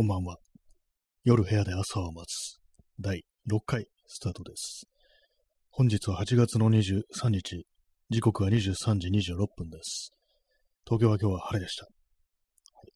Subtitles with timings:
[0.00, 0.38] こんばんは。
[1.24, 2.58] 夜部屋で朝を待つ
[2.98, 4.86] 第6回スタートです。
[5.68, 7.66] 本日は8月の23日、
[8.08, 10.14] 時刻は23時26分です。
[10.86, 11.84] 東京は今日は晴れでした。
[11.84, 11.90] は
[12.86, 12.92] い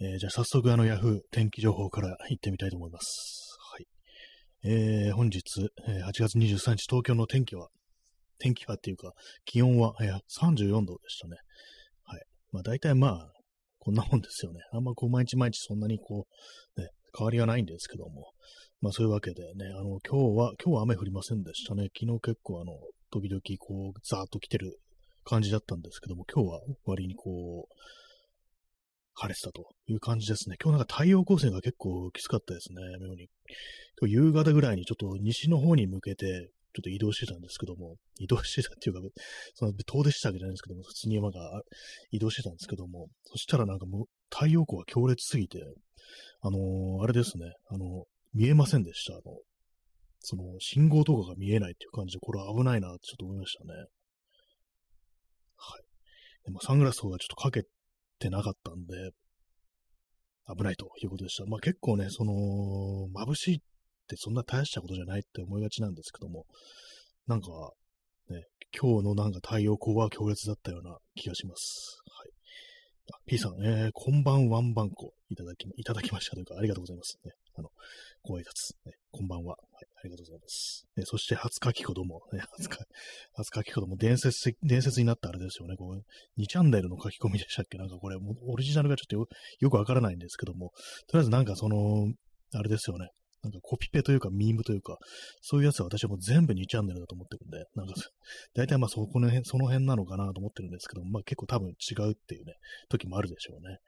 [0.00, 3.56] えーじゃあ早速あの Yahoo 天気情報から行ってみたいと思います。
[3.70, 3.86] はい
[4.64, 5.44] えー本日、
[5.86, 7.68] え8月23日東京の天気は、
[8.40, 9.12] 天気はっていうか
[9.44, 11.36] 気温は、えー34度でしたね。
[12.02, 12.22] はい。
[12.50, 13.35] まあ大体まあ、
[13.86, 14.58] こんなもんですよね。
[14.72, 16.26] あんまこう毎日毎日そんなにこ
[16.76, 18.32] う、ね、変わりはないんですけども。
[18.80, 21.90] まあそういうわけでね、あの、今日は、今日は雨降りませんでしたね。
[21.96, 22.72] 昨日結構あの、
[23.12, 24.80] 時々こう、ザーッと来てる
[25.24, 27.74] 感じだったんですけども、今日は割にこう、
[29.14, 30.56] 晴れてたという感じですね。
[30.60, 32.76] 今日なんか太陽光線が結構きつかったですね。
[33.00, 33.28] 妙に。
[34.00, 39.00] 今日夕方ぐらいにちょっと西の方に向けて、ちょっと移動してたんですけども、移動してたっていうか、
[39.54, 41.62] その遠出したわけじゃないんですけども、普通に山が
[42.10, 45.62] 移動してたんですけども、そしたらなんかもう太陽光が強烈すぎて、
[46.42, 49.14] あのーあれですね、あの見えませんでした。
[49.14, 49.22] あの、
[50.20, 53.74] その信号とかが見えないっていう感じで、これは危ないなってちょっと思いましたね。
[55.56, 55.82] はい。
[56.44, 57.64] でもサングラスとかちょっとかけ
[58.18, 59.10] てなかったんで、
[60.54, 61.46] 危ないということでした。
[61.46, 62.32] まあ結構ね、その、
[63.14, 63.60] 眩しいっ
[64.06, 66.46] てそんな大したことじゃないって思いがちなんですけども、
[67.26, 67.48] なんか、
[68.30, 68.44] ね、
[68.78, 72.00] 今日のなんか太陽光は強烈だったような気がします。
[72.18, 72.30] はい。
[73.12, 77.18] あ P さん、えー、こんばんワンバンコいただき、いただきましたというか、ありがとうございます。
[77.24, 77.70] ね、あの、
[78.22, 79.54] ご挨拶、ね、こんばんは。
[79.54, 80.86] はい、ありがとうございます。
[80.96, 82.70] ね、そして、初書き子供、ね、初書
[83.34, 85.76] 初書き子供、伝説的、伝説になったあれですよね。
[85.76, 87.78] こう、2チャンネルの書き込みでしたっけ？
[87.78, 89.26] なんかこれ、オリジナルがちょっとよ
[89.60, 90.72] よくわからないんですけども、
[91.06, 92.12] とりあえずなんかその、
[92.54, 93.10] あれですよね。
[93.46, 94.98] なんかコピペというか、ミームというか、
[95.40, 97.94] そういうやつは私はもう全部2チャンネルだと思ってるんで、なんか、
[98.54, 102.54] 大体まあそこの辺、その辺なのかなと思ってるんですけど、まあ結構多分違うっていうね、
[102.88, 103.78] 時もあるでしょうね。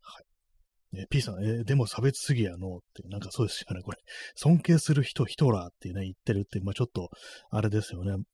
[0.00, 1.00] はい。
[1.02, 3.98] え P さん、えーでも差別主義やのって、なんかそうですよね、これ。
[4.34, 7.10] 尊敬する人、ヒトラーってね、言ってるって、まあちょっと、
[7.50, 8.24] あれですよね。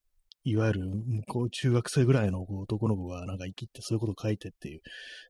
[0.45, 4.81] いわゆる、向こう中学生ぐらいの男の子がなんか生きってそういうことを書いてっていう、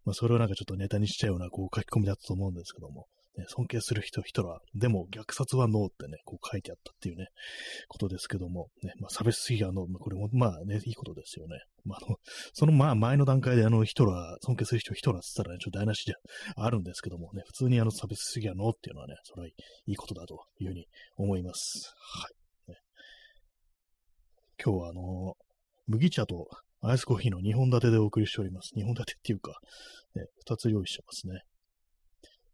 [0.05, 3.07] まあそれをなんかちょっとネタにしちゃうようなこう書き込みだったと思うんですけども、
[3.37, 7.29] ね、尊敬する人、ヒトラー、でも虐殺はノーってね、こう書いてあったっていうね、
[7.89, 11.59] ことですけども、ね、まあ差別主義はノー、まあこれもまあね、いいことですよね。
[11.85, 12.17] まああの、
[12.53, 16.15] そのまあ前の段階であのヒトラー、尊敬する人、ヒトラーって言ったらね、ちょっと台無しじゃ
[16.57, 19.53] あるんですけどもね、普通にあの差別主義はノーっていうのはね、それはい
[19.87, 21.95] いことだというふうに思います。
[21.97, 22.29] は
[22.69, 22.71] い。
[22.71, 22.77] ね、
[24.63, 25.37] 今日はあの、
[25.87, 26.49] 麦茶と
[26.83, 28.73] アイスコーヒーの2本立てでお送りしております。
[28.77, 29.59] 2本立てっていうか、
[30.17, 31.43] ね、2つ用意してますね。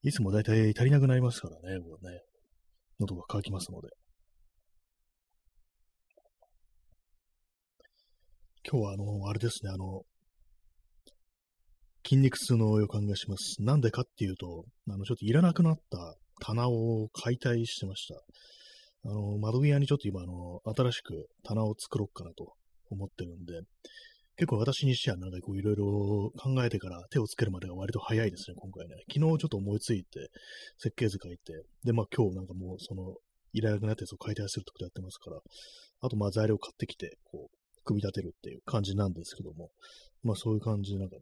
[0.02, 2.20] いつもだいたい足りなくなりますからね、これね。
[3.00, 3.88] 喉が渇きますので。
[8.70, 10.02] 今日はあの、あれですね、あの、
[12.04, 13.60] 筋肉痛の予感がします。
[13.60, 18.14] なんでかっていうと、あの、ちょっといらなくなった棚を解体してました。
[19.10, 22.52] あの、窓際にちょっと今、あの、新しく棚を作ろうかなと
[22.90, 23.62] 思ってるんで、
[24.38, 25.84] 結構私にしてはなんかこういろいろ
[26.38, 28.94] 考えてから手をつけるまでが割と早いですね、今回ね。
[29.12, 30.30] 昨日ちょっと思いついて、
[30.78, 33.16] 設計図書いて、で、まあ今日なんかもうその、
[33.52, 35.40] いらなくなったやつを解体するってことやってますから、
[36.02, 39.70] あとまあ材料買ってきて、こう、組み立てるっていう感じなんですけども、
[40.22, 41.16] まあそういう感じでなんか、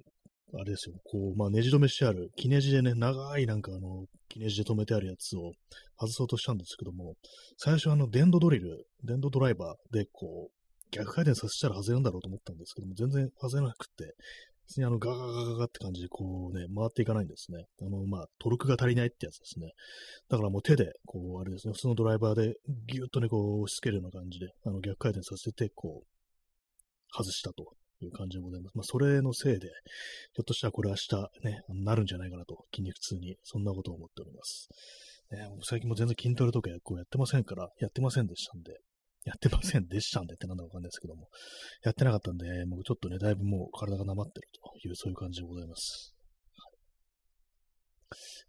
[0.53, 5.53] あれですよ、こう、まあネジ止めしてある、木ネジでね、長いなんかあの、木ネジで止めてあるやつを
[5.99, 7.15] 外そうとしたんですけども、
[7.57, 10.56] 最初あの、電動ドリル、電動ドライバーでこう、
[10.91, 14.15] 逆回転させたら外れるんだろうと思ったんですけども、全然外れなくって、
[14.67, 17.67] 普通にあのガガガガガって感じでこうね、回っていかないんですね。
[17.81, 19.71] あの、まあ、トルクが足りないってやつですね。
[20.29, 26.07] だからもう手で、こう、あれですね、普通のドライバーでギュッとね、こう、押し付けるような感じで、あの、逆回転させて、こう、
[27.13, 28.77] 外したという感じでございます。
[28.77, 29.69] まあ、それのせいで、
[30.33, 34.69] ひょっとしたらこれ明日ね、なるんじゃないかなと、筋肉痛に、そんなことを思っております。
[35.31, 38.79] ね、最近も全然筋トレとかこうやってませんから、やってませんでしたんで、
[39.27, 41.29] やってませんでしたんでってなんだかわかんないですけども、
[41.83, 46.15] やってなかったんで、もうちょっとね、だいぶもう体がなまってるという、そういう感じでございます。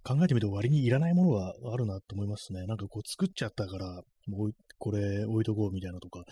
[0.04, 2.66] 考えてみると割にいらないものがあるなと思いますね。
[2.68, 3.86] なんかこう作っちゃったから、
[4.28, 6.24] もうこれ置いとこうみたいなとか、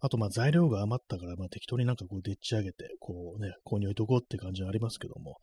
[0.00, 5.38] あとまあ材料が余ったから、まあ適当になんかこうでっち上げて、こうね、ここに置いとこうって感じはありますけども、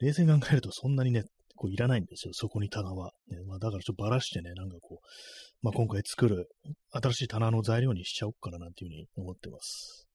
[0.00, 1.24] 冷静に考えるとそんなにね、
[1.60, 3.12] こういらないんですよ、そこに棚は。
[3.28, 5.06] ねまあ、だからちょっとばらしてね、なんかこう、
[5.60, 6.48] まあ今回作る
[6.90, 10.06] 新しい棚の材料にしちゃおうかななんていうふうに思ってます。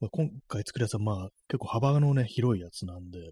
[0.00, 3.30] まあ、今回作るやつはまあ結構幅のね、広いやつなんで、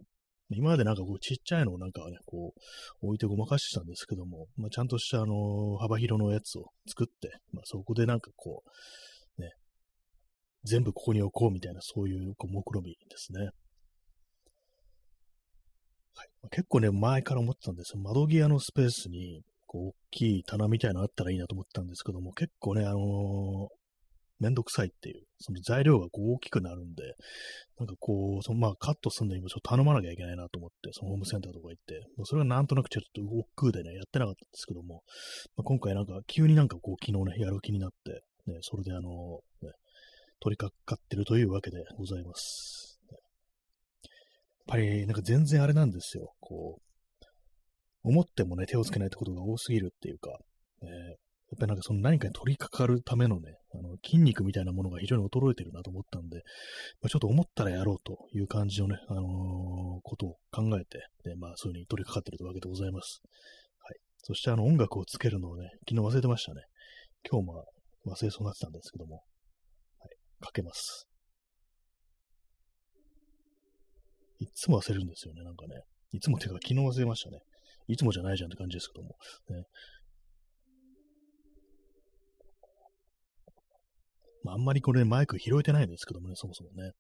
[0.49, 2.55] 今までなんかこうちっちゃいのをなんかね、こ
[3.03, 8.63] う置いてごまかしてたんですけども、まあ、ちゃんとしたあの幅広のやつを作って、まあ、そこでなんかこ
[9.39, 9.51] う、ね、
[10.65, 13.51] 全部ここに置こうみたいなそういうこう目論見ですね。
[16.51, 18.03] 結構ね、前から思ってたんですよ。
[18.03, 23.69] 窓際のスペースに、こう、大きい棚みたいなのあったらいいなと思ったんですけども、結構ね、あのー
[24.41, 27.15] めんどくさいっていう、その材料がこう大きくなるんで、
[27.79, 35.03] なんかこう、そのまあカットするのにもちょっと頼まなきゃいけないなと思って、そのホームセンターとか行って、もうそれがなんとなくちょっと億劫でね、やってなかったんですけども、
[35.57, 39.73] まあ、今回なんか急になんかこう昨日ね、やる気になって、ね、それであの、ね、
[40.41, 42.94] 取り掛かってるというわけでございます。
[44.67, 47.29] やっぱりなんか全然あれなんですよ、こう、
[48.03, 50.39] 思ってもね、手をつけないってことが多すぎるっていうか、
[50.83, 50.89] えー
[51.55, 56.39] やっぱりなんかその何かに取り掛かるためのね、あの筋肉みたいなものが非常に衰えてるなと思ったんで、
[57.01, 59.25] まあ、ちょっと思ったらやろうという感じのね、あのー、
[60.03, 63.21] ことを考えて、で、まあそういう風に取り掛かってるわけでございます。
[63.79, 63.97] はい。
[64.19, 66.63] そしてあの音楽をつけるのをね、昨日忘れてましたね。
[67.31, 67.65] 今日も
[68.07, 69.23] 忘れそうになってたんですけども、
[70.01, 70.11] はい。
[70.41, 71.07] かけます。
[74.41, 75.83] いつも忘れるんですよね、なんかね。
[76.13, 77.39] いつもっていうか昨日忘れましたね。
[77.89, 79.17] いつもじゃないじゃんって感じですけども。
[79.51, 79.65] ね、
[84.45, 86.93] まあ、あんまりこれマイク拾えてないんですけどもね、そもそもね。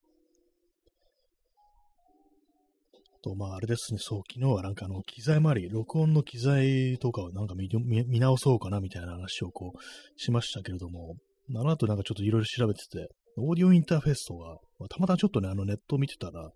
[3.23, 7.69] と、まあ、あれですね、そう、昨日はなんかあの、機材周り、録音の機材とかをなんか見
[8.07, 11.17] 見直そうかなみたいな話をこう、しましたけれども、
[11.57, 16.51] あの後なんかちょっといろいろ調べてて、オーディオインターフェースとか、まあ、たまたまちょっとね、あのネットを見てたら、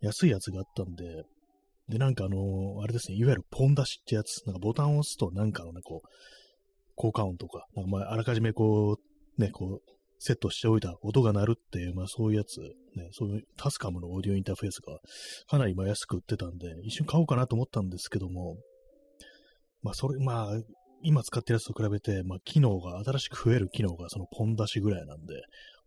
[0.00, 1.24] 安いやつがあったんで、
[1.88, 6.08] で、なんかあのあれですね、いわゆるポン出しってやつ、なんかボタンを押すとなんかのね、こう、
[6.96, 8.98] 効果音とか、なんかまあ、あらかじめこ
[9.38, 14.98] う、ね、こう、セットしておいた音が鳴るっていう、まあそういうやつ、ね、そういうタスカムのオーディオインターフェースが
[15.48, 18.56] かなり今安く売ってたんで、一瞬買おうかなと思ったんですけども、
[19.82, 20.60] まあそれ、まあ
[21.02, 25.34] 今使ってるやつと比べて、まあ機能が、新しく増える機能がそのポン出しぐらいなんで、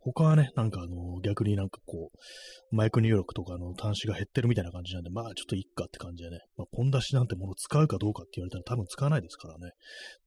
[0.04, 9.72] 他はね、なんかあの、逆になんかこう、マイク入力とかの端子が減ってるみたいな感じなんで、まあちょっといっかって感じでね、まあ、ポン出しなんてもの使うかどうかって言われたら多分使わないですからね。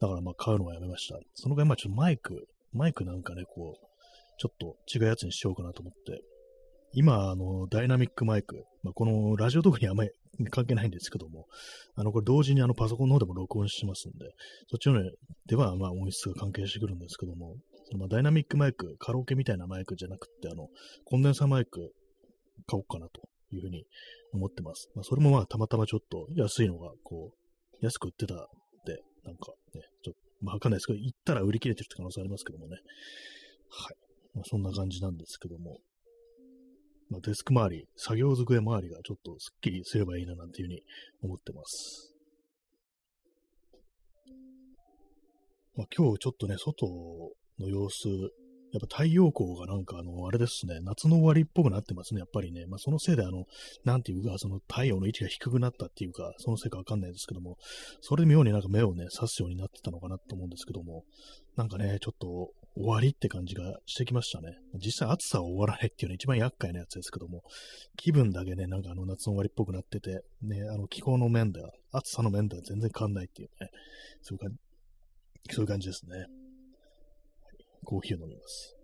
[0.01, 1.19] だからまあ買うのはやめました。
[1.35, 3.87] そのぐらいまあちょっとマイク、マイクなんかね、こう、
[4.39, 6.23] ちょっと違うやつにしようかなと思って、
[6.93, 10.11] 今、あの、ダイナミックマイク、まあ、このラジオ特にあんまり
[10.51, 11.47] 関係ないんですけども、
[11.97, 14.31] あの、これ同時にあのパソコンの方でも録音してますんで、
[14.69, 15.11] そっちのね、
[15.47, 17.57] ではまあ音質が関係してくるんですけども、
[17.99, 20.69] まあダイナミックマイク、カラオケみたいなマイクじゃなくて、あの、
[21.05, 21.93] コンデンサーマイク
[22.67, 23.85] 買おうかなというふうに
[24.33, 24.91] 思ってます。
[24.95, 28.37] まあ、それもまあたまたまちょっと安いのが、こう、安く売ってたん
[28.87, 32.77] で、なんかね、ちょっと、まあわかんないですけど、行ったら売り切れてるって可能性ありますけどもね。
[33.71, 33.97] はい。
[34.35, 35.79] まあ、そんな感じなんですけども、
[37.11, 40.83] まあ、デスク周り、作業机周りがちょっとスッキリすればいいななんていうふうに
[41.23, 42.15] 思ってます。
[45.77, 46.87] まあ、今日ちょっとね、外
[47.59, 48.09] の様子、
[48.73, 52.67] やっぱ太陽光がなんかあの、あれですね、夏の終わりっぽくなってますね、やっぱりね。
[52.67, 53.45] まあ、そのせいであの、
[53.85, 57.57] なんていうか、その太陽の位置が低くなったっていうか、そのせいかわかんないですけども、
[58.01, 61.05] それで妙になんか目をね、刺すようになってたのかなと思うんですけども、
[61.57, 64.59] なんかね、ちょっと終わりって感じがしてきましたね。
[64.75, 67.43] 実際暑さは終わらないっていうのは一番厄介なやつですけども、
[67.97, 73.71] 気分だけね、なんかあの夏の終わりっぽくなってて、ね、あの気候の面では、暑さの面では全然変わんないっていうね、
[74.23, 76.44] そういう感じ、そういう感じですね。
[77.85, 78.77] コーヒーを飲みます。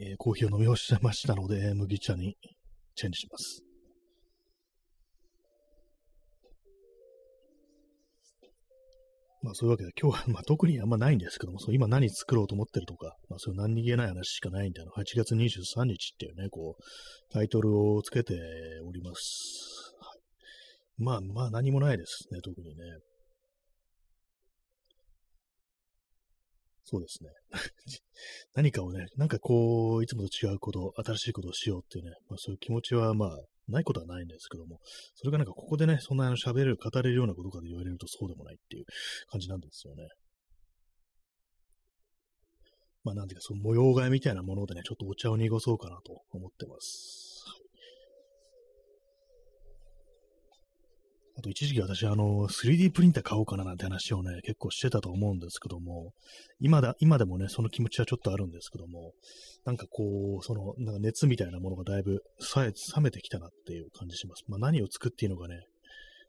[0.00, 2.36] えー、コーヒーを飲み干しましたので、麦茶に
[2.96, 3.62] チェンジします。
[9.44, 16.82] まあそういうわけで、今日は、まあ特にあんまないんですけども、そう今何作ろうと思ってるとか、まあそういう何に気ない話しかないんで、あの、8月23日っていうね、こう、
[17.32, 18.34] タイトルをつけて
[18.88, 19.83] おります。
[20.98, 22.74] まあまあ何もないですね、特にね。
[26.84, 27.30] そうですね。
[28.54, 34.80] 何かをね、なんかこう、いつもと違うこと、新しいことをしようっていうね、まあそういう気持ちはまあ、ないことはないんですけども、
[35.14, 38.84] それがなんかここでね、そんなの喋れる、語れるようなことかで言われるとそうでもないっていう
[39.28, 40.08] 感じなんですよね。
[43.02, 47.33] まあなんていうか、その模様替えみたいなものでね、ちょっとお茶を濁そうかなと思ってます。
[51.36, 56.12] あと一時期私、あの、3D プリンター買おうかななんて話をね、結構してたと思うんですけども、
[56.60, 59.12] 今だ、今でもね、その気持ちはちょっとあるんですけども、
[59.64, 62.22] なんかこう、その、なんか熱みたいなものがだいぶ
[62.54, 62.72] 冷
[63.02, 64.44] めてきたなっていう感じします。
[64.46, 65.56] まあ何を作っていいのかね、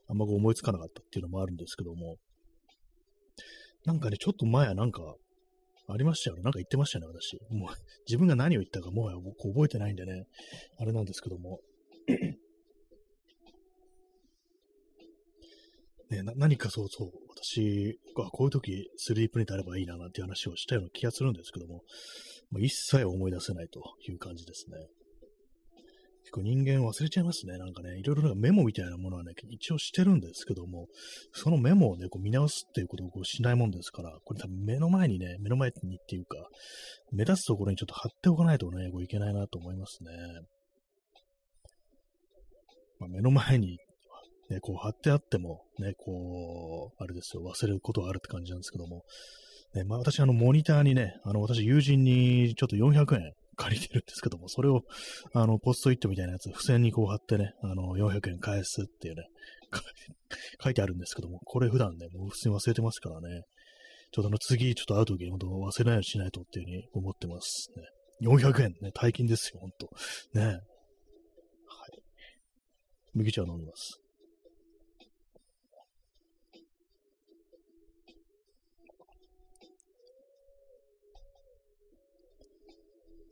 [0.08, 2.18] あんま思いつかなかったっていうのもあるんですけども、
[3.86, 5.16] なんかね、ちょっと前はなんか、
[5.88, 6.42] ありましたよね。
[6.42, 7.38] なんか言ってましたよね、私。
[7.52, 7.70] もう、
[8.08, 10.26] 自分が何を言ったかもう覚えてないんでね、
[10.80, 11.60] あれなんですけども。
[16.10, 21.82] ね、何かそうそう、私がこういう時3プリントあればいいななんて話をしたような気がするんですけども、
[22.52, 24.78] まあ、一切思い出せないという感じですね。
[26.26, 27.58] 結構人間忘れちゃいますね。
[27.60, 30.88] なんかね、いろいろなんかメモみたいなものはね、一応してるんですけども、
[31.34, 36.38] そのメモをね、こう見直すっていうことをこうしないもんですから、これ多分目の前にね、目の前にっていうか、
[37.12, 40.10] 目立つところにちょっと貼っておかないとね、こういけないなと思いますね。
[43.00, 43.78] まあ、目の前に
[44.50, 49.04] ね、こう貼ってあっても、ね、こう、あれですよ、忘れることがあるって感じなんですけども、
[49.74, 54.82] ね、まあ私、あの、モニターにね、あの、私、友人にちょっと400円借りてるんですけども、それを、
[55.34, 59.24] あの、ポストイットみたいなやつ、付箋にこう貼ってね、あの、400円返すっていうね、
[60.64, 63.44] 書いてあるんですけども、これ普段ね、もう普通に忘れてますからね、
[64.12, 67.84] ちょっとあの、次、ちょっと会うときに本当忘れないようにしないとっていうふうに思ってますね。
[68.22, 69.90] 400円ね、大金ですよ、ほんと。
[70.34, 70.46] ね。
[70.46, 70.60] はい。
[73.14, 74.05] 麦茶を飲みます。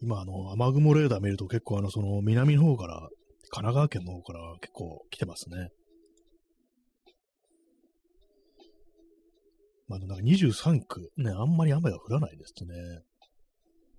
[0.03, 3.00] 今、あの、雨雲レーダー見ると結構あの、その南の方から、
[3.50, 5.69] 神奈川県の方から結構来てますね。
[9.88, 12.74] まあ、なんか23区、ね、あんまり雨が降らないですね。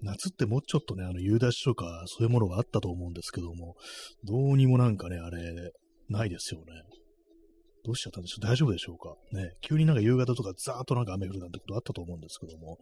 [0.02, 3.74] 夏ってもうちょっとね、あの、夕立とか、そういうものがあったと思うんですけども、
[4.24, 5.72] どうにもなんかね、あれ、
[6.10, 6.66] ないですよね。
[7.84, 9.14] どうしちゃったんでしょう大丈夫でしょうか？
[9.32, 12.78] ね、急になんか夕方とかザーッとなんか雨降るなんてことあったと思うんですけども、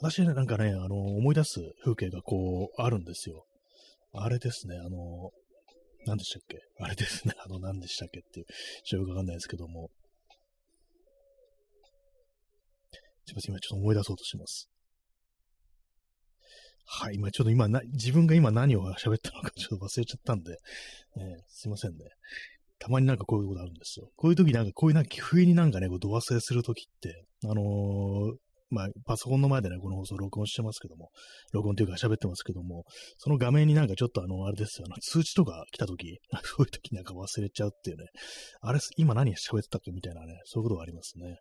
[0.00, 3.44] 私ね、なんかね、あの、思い出す風景がこう、あるんですよ。
[4.12, 5.30] あれですね、あの、
[6.06, 6.58] 何でしたっけ？
[6.78, 8.46] あれですね、 あの、何でしたっけっていう、
[8.84, 9.90] ちょっとよくわかんないですけども。
[13.26, 14.68] すいません、今ちょっと思い出そうとします。
[16.86, 20.56] はい、今ちょっと今な、自分が今何を喋ったのかちょっと忘れちゃったんで、
[21.16, 21.98] えー、すいませんね。
[22.80, 24.10] たまになんかこういうことあるんですよ。
[24.16, 28.34] こういう時なんか、こういうなんか、不意になんかね、こう、度忘れする時って、あのー、
[28.70, 31.10] まあ、パソコンの前でね、この放送録音してますけども、
[31.52, 32.84] 録音というか喋ってますけども、
[33.18, 38.06] その画面になんかちょっとあの、あれですよ、あの、通知とか来た時、そういう時なんか忘れちゃうっていうね、
[38.60, 41.38] あれ、今何喋ってたっけみたいなね、そういうことがありますね。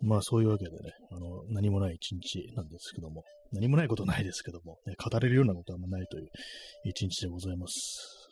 [0.00, 0.76] まあそういうわけでね、
[1.10, 6.28] あの、何もない一日なんですけども、何もないことないですけども、ね、語れるようなことはあんまないという
[6.84, 8.23] 一日でございます。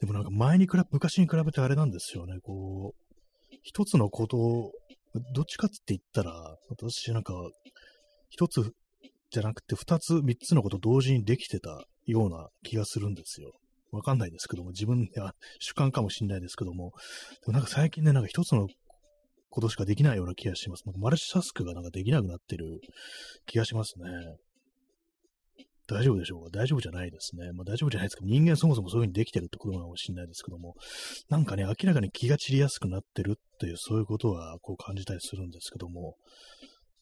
[0.00, 4.72] でもなんか前に比べ、昔に比べてあれなんですよね、こう、一つのことを、
[5.34, 7.34] どっちかって言ったら、私なんか、
[8.30, 8.72] 一つ
[9.30, 13.52] じゃなくて二つ、三つのこと同時にできてたような気がするんですよ。
[13.90, 16.92] わかんないですけども、自分では主観かもしれないですけども、
[17.44, 18.68] でもなんか最近ね、なんか一つの
[19.50, 20.84] ことしかできないような気がします。
[20.86, 22.80] なんかマルチタスクがなんかできなくなってる
[23.46, 24.06] 気がしますね。
[25.92, 26.50] 大丈夫でしょうか？
[26.52, 27.52] 大丈夫じゃないですね。
[27.52, 30.74] まあ大丈夫じゃないですけど、人間そもそもそういう風にできてるってことなのかもしれないですけども、
[31.28, 36.16] なんかね、明らかに気が散りやすくなってるっていう、そういうことはこう感じたりするんですけども、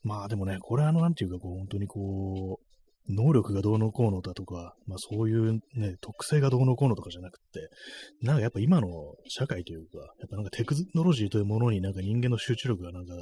[0.03, 2.65] まあでもね、これあの、なんていうか、こう、本当にこう、
[3.13, 7.69] 能力がどうのこうのだとか、まあそういうね、特性がどうのこうのとかじゃなくて、
[8.23, 8.89] なんかやっぱ今の
[9.29, 13.15] 社会というか、やっぱなんかテクノロジーというものになんか人間の集中力がなんか、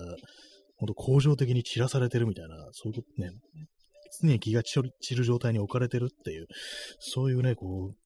[0.76, 3.30] ほんと向上的に散らされてるみたいな、そういうことね、
[4.20, 6.46] 常に気が散る状態に置かれてるっていう、
[7.00, 7.96] そういうね、こう、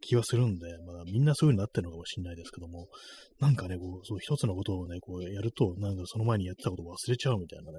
[0.00, 2.88] 気はするんで、まあみんなそういう風になってるのかもしれないですけども、
[3.40, 7.78] なんかね、こう、そう一つのことをね、こうやると、なんかその前にやってたことを忘れちゃうみたいなね、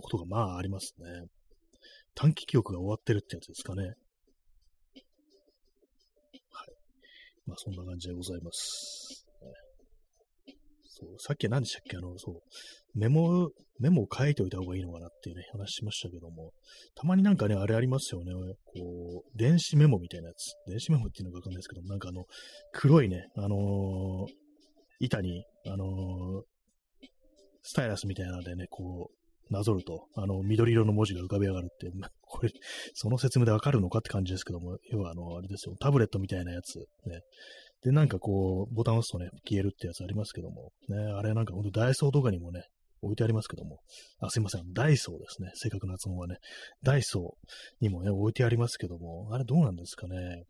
[0.00, 1.26] ことがまあありますね。
[2.14, 3.82] 短期記憶が終わってるってやつですかね。
[3.82, 3.94] はい。
[7.46, 9.29] まあそんな感じでございます。
[11.00, 11.96] そう、さっき何でしたっけ？
[11.96, 12.40] あの、そう、
[12.94, 16.52] メモ、メモを書いておいた方がいいのかなっていうね、話しましたけども、
[16.94, 18.32] たまになんかね、あれありますよね、
[18.64, 20.54] こう、電子メモみたいなやつ。
[20.68, 22.24] 電子メモっていうのかわかんないですけども、なんかあの、
[22.72, 24.26] 黒いね、あのー、
[25.00, 26.42] 板に、あのー、
[27.62, 29.14] スタイラスみたいなのでね、こう、
[29.52, 31.90] なぞると、あの、緑色の文字が浮かび上がるって、
[32.22, 32.50] これ、
[32.94, 37.20] その説明でわかるのかって感じですけども、要はあの、あれですよ、タブレットみたいなやつ、ね、
[37.82, 42.64] で、なんかこう、ボタンを押すとね、消えるってやつありますけども、ね、あれなんかほんとダイソーとかにもね、
[43.02, 43.78] 置いてありますけども、
[44.20, 45.50] あ、すいません、ダイソーですね。
[45.54, 46.36] 正確な発音はね、
[46.82, 50.44] ダイソーにもね、置いてありますけども、あれどうなんですかね。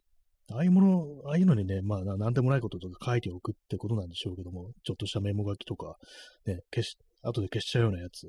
[0.53, 5.97] ああいうもの、ああいうのにね、まあ、なんでもないこととか書いておくってことなんでしょうけども、ちょっとしたメモ書きとか、
[6.45, 8.27] ね、消し、後で消しちゃうようなやつ。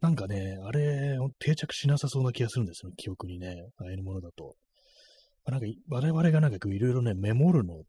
[0.00, 4.56] なんかね、あれ、定着しなさそうな気がするんですよ、記憶にね、ああいうものだと。
[5.46, 7.82] なんか、我々がなんかいろいろね、メモるのっ、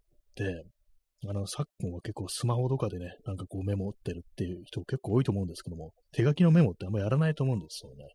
[1.25, 8.05] あの、昨今は結構スマホとかでね、なんかこうメモってるっていう人結構多いと思うんですけども、手書きのメモってあんまやらないと思うんですよね。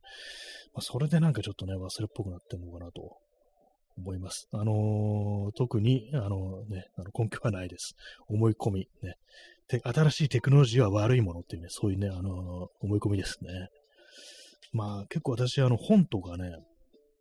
[0.73, 3.17] まあ、それでなんかちょっとね、忘れっぽくなってんのかなと
[3.97, 4.49] 思います。
[4.53, 7.95] あのー、特に、あのね、あの根拠はないです。
[8.29, 9.15] 思い込み、ね。
[9.69, 13.69] 新しいテクノロジーは悪いものっていうね、そういうね、あのー、思い込みですね。
[14.73, 16.55] まあ結構私、あの本とかね、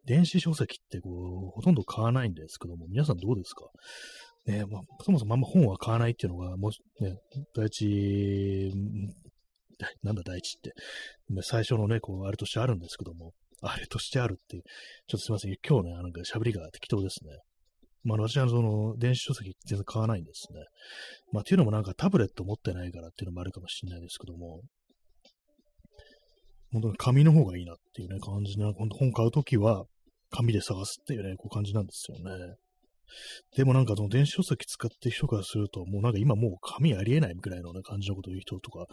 [0.06, 3.66] 電子書籍ってこう、ほとんど買わないんですけども、皆さんどうですか？
[4.46, 7.18] ねまあ、そもそもあんま本は買わないっていうのが、もうね、
[7.56, 8.72] 第一、
[10.04, 10.74] なんだ第一って、
[11.44, 14.64] 最初のね、こう、あれとしてあるんですけども、あれとしてあるっていう、
[15.08, 17.38] ちょっとすいません、今日ね、なんか喋りが適当ですね。
[18.04, 20.60] まあ、私はその、電子書籍全然買わないんですね。
[21.32, 24.62] まあ、っていうのもなんかタブレット持ってないからっていうのもあるかもしれないですけども、
[26.72, 29.86] 本当に紙の方がいいなっていうね、感じな、本当本買うときは、
[30.32, 32.56] 紙で探すっていうね、こう感じなんですよね。
[33.56, 38.86] でもなんかその電子書籍使ってる人からすると、もうなんか今もう紙ありえないぐらいの、ね、感じのことを言う人とか、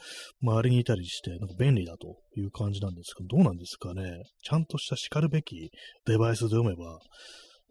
[0.43, 4.23] 周りにいたりして、なんか便利だという感じなんですけど、どうなんですかね。
[4.43, 5.71] ちゃんとした叱るべき
[6.07, 6.99] デバイスで読めば、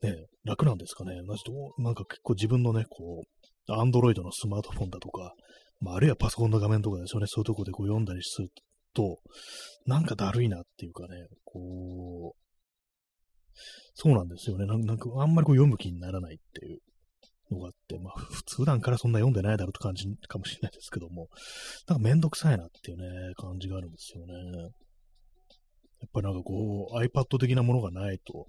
[0.03, 1.15] ね、楽なんですかね。
[1.15, 5.33] なんか結構自分のね、こう、アンドロイドのスマートフォンだとか、
[5.79, 8.49] まあ、あるいはパソコンの画面とかですよね、そういうとこでこう読んだりする
[8.93, 9.19] と、
[9.85, 12.46] なんかだるいなっていうかね、こう、
[13.93, 14.65] そうなんですよね。
[14.65, 16.79] なんか、あんまりこう読む気にならないっていう
[17.51, 18.13] のがあって、まあ、
[18.55, 21.27] 普段からそんな読んでないだろうって感じかもしれないですけども、
[21.87, 24.33] なんかめんどくさいなっていうね、感じがあるんですよね。
[25.99, 28.45] やっぱりなんかこう、iPad 的なものがないと、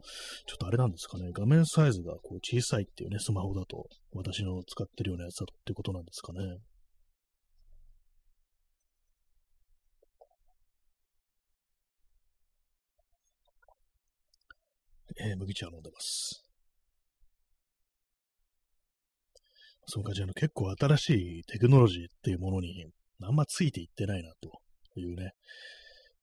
[0.47, 6.41] ちょっとあれなんですかね、画面サイズがこう小さいっていうね、スマホだと、私の使ってるようなやつだとってことなんですかね。
[15.21, 16.45] えー、麦茶を飲んでます。
[19.87, 22.87] その感じ、あの、結構新しいテクノロジーっていうものに、
[23.23, 25.33] あんまついていってないな、というね、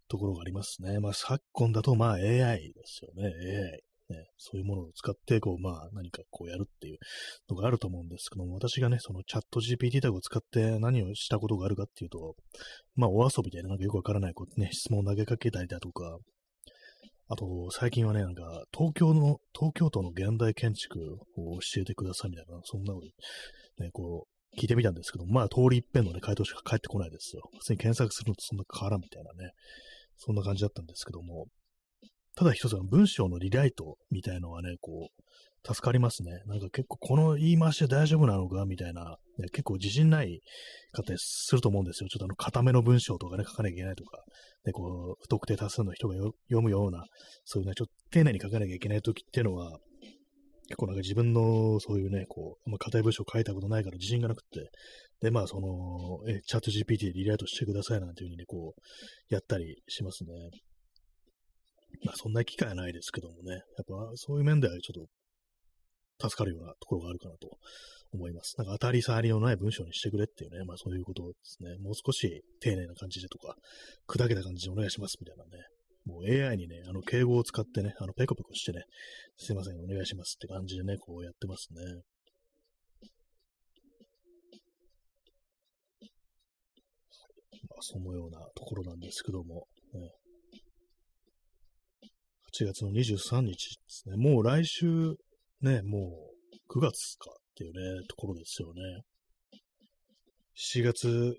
[0.08, 1.00] ところがありますね。
[1.00, 3.82] まあ、昨今だと、まあ、AI ですよね、AI。
[4.08, 7.00] ね、そういうものを使って、こう、まあ、何かこうやるっていう
[7.50, 12.36] のがあると思うんですけども、私がね、そのチャット GPT タグを使って何をしたことがあるかっていうと、
[12.96, 16.20] まあ、お遊びでなんかよくわからないこう、ね、質問を投げかけたりだとか、
[17.28, 21.00] あと、最近はね、なんか、東京の、東京都の現代建築
[21.36, 23.14] を教えてくださいみたいな、そんなのに、
[23.80, 27.50] ね、こう、聞いてみたんですけど、まあ、通り一遍のね、回答しか返ってこないですよ。
[27.58, 29.52] 普通に検索するのとそんな変わらんみたいなね、
[30.18, 31.48] そんな感じだったんですけども、
[32.36, 35.24] ただ一つの文章のリライトみたいのはね、こう、
[35.66, 36.32] 助かりますね。
[36.46, 40.42] なんか結構この言い回しで大丈夫なのかみたいな、ね、結構自信ない
[40.92, 42.10] 方すると思うんですよ。
[42.10, 44.24] ちょっとあの、固めの文章とかね、書かなきゃいけないとか、
[44.64, 47.06] で、こう、不特定多数の人が読むような、
[47.46, 49.80] そういうね、ちょっと丁寧に書かなきゃいけない時っていうのは、
[50.68, 54.70] 結構なんか自分のそういうね、こう、まあ、硬い文章書いたことないから自信がなくて、
[55.22, 60.32] で、まあ、その、え、チャット GPT でリライトしてくださいなんていうふうにね、こう、やったりしますね。
[62.04, 65.10] まあ、そんな機会はないですけどもね、やっぱそういう面ではちょっと
[66.22, 67.58] 助かるようなところがあるかなと
[68.14, 68.56] 思います。
[68.58, 71.78] なんか当たり障りのない文章にしてくれっていうね、まあそういうことですね。
[71.80, 73.56] もう少し丁寧な感じでとか、
[74.08, 75.64] 砕けた感じでお願いしますみたいなね。
[76.06, 78.84] もう AI にね、あの敬語を使ってね、あのペコペコしてね、
[79.38, 81.82] すいません、お願いしますって感じでね、こうやってますね。
[87.68, 90.12] まあ、そのようなところなんですけども、ね、
[92.62, 94.16] 8月の23日ですね。
[94.16, 95.16] もう来週
[95.62, 96.32] ね、も
[96.72, 98.82] う9月かっていうね、ところですよね。
[100.58, 101.36] 7月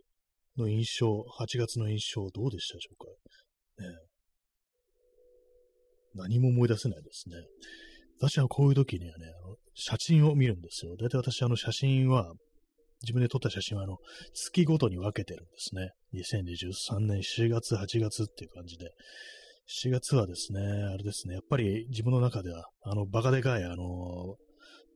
[0.57, 3.11] の印象、8月の印象、どうでしたでしょうか？
[3.83, 3.88] ね、
[6.14, 7.37] 何も思い出せないですね。
[8.18, 10.96] 私はこういう時にはね、あの写真を見るんですよ。
[10.96, 12.33] だいたい私、あの写真は、
[13.02, 13.98] 自分で撮った写真は、あの、
[14.33, 15.90] 月ごとに分けてるんですね。
[16.14, 18.90] 2023年4月、8月っていう感じで。
[19.68, 24.37] 7月はですね、あれですね、やっぱり自分の中では、あの、バカでかい、あの、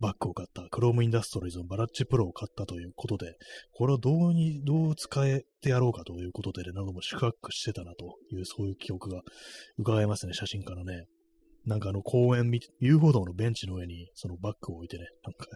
[0.01, 3.35] バッグを買った、クロームインダストリーズのバラッチプロを買ったということで、
[3.75, 9.23] これをどうに、どう使えてやろうかということで、ね、なども宿泊してたなという、そういう記憶が
[9.77, 11.05] 伺えますね、写真からね。
[11.67, 15.47] なんかあの公園、遊歩道のベンチの上にそのバッグを置いてね、なんか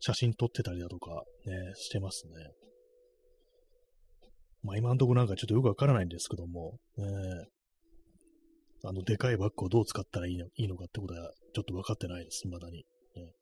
[0.00, 1.10] 写真撮ってたりだとか
[1.44, 2.32] ね、してますね。
[4.62, 7.06] まあ今んとこなんかちょっとよくわからないんですけども、ね、
[8.84, 12.84] あの、でかいバッグをどう使ったらいいのいいのかってことは、ちょっと分かってないです、未だに。
[13.16, 13.32] ね、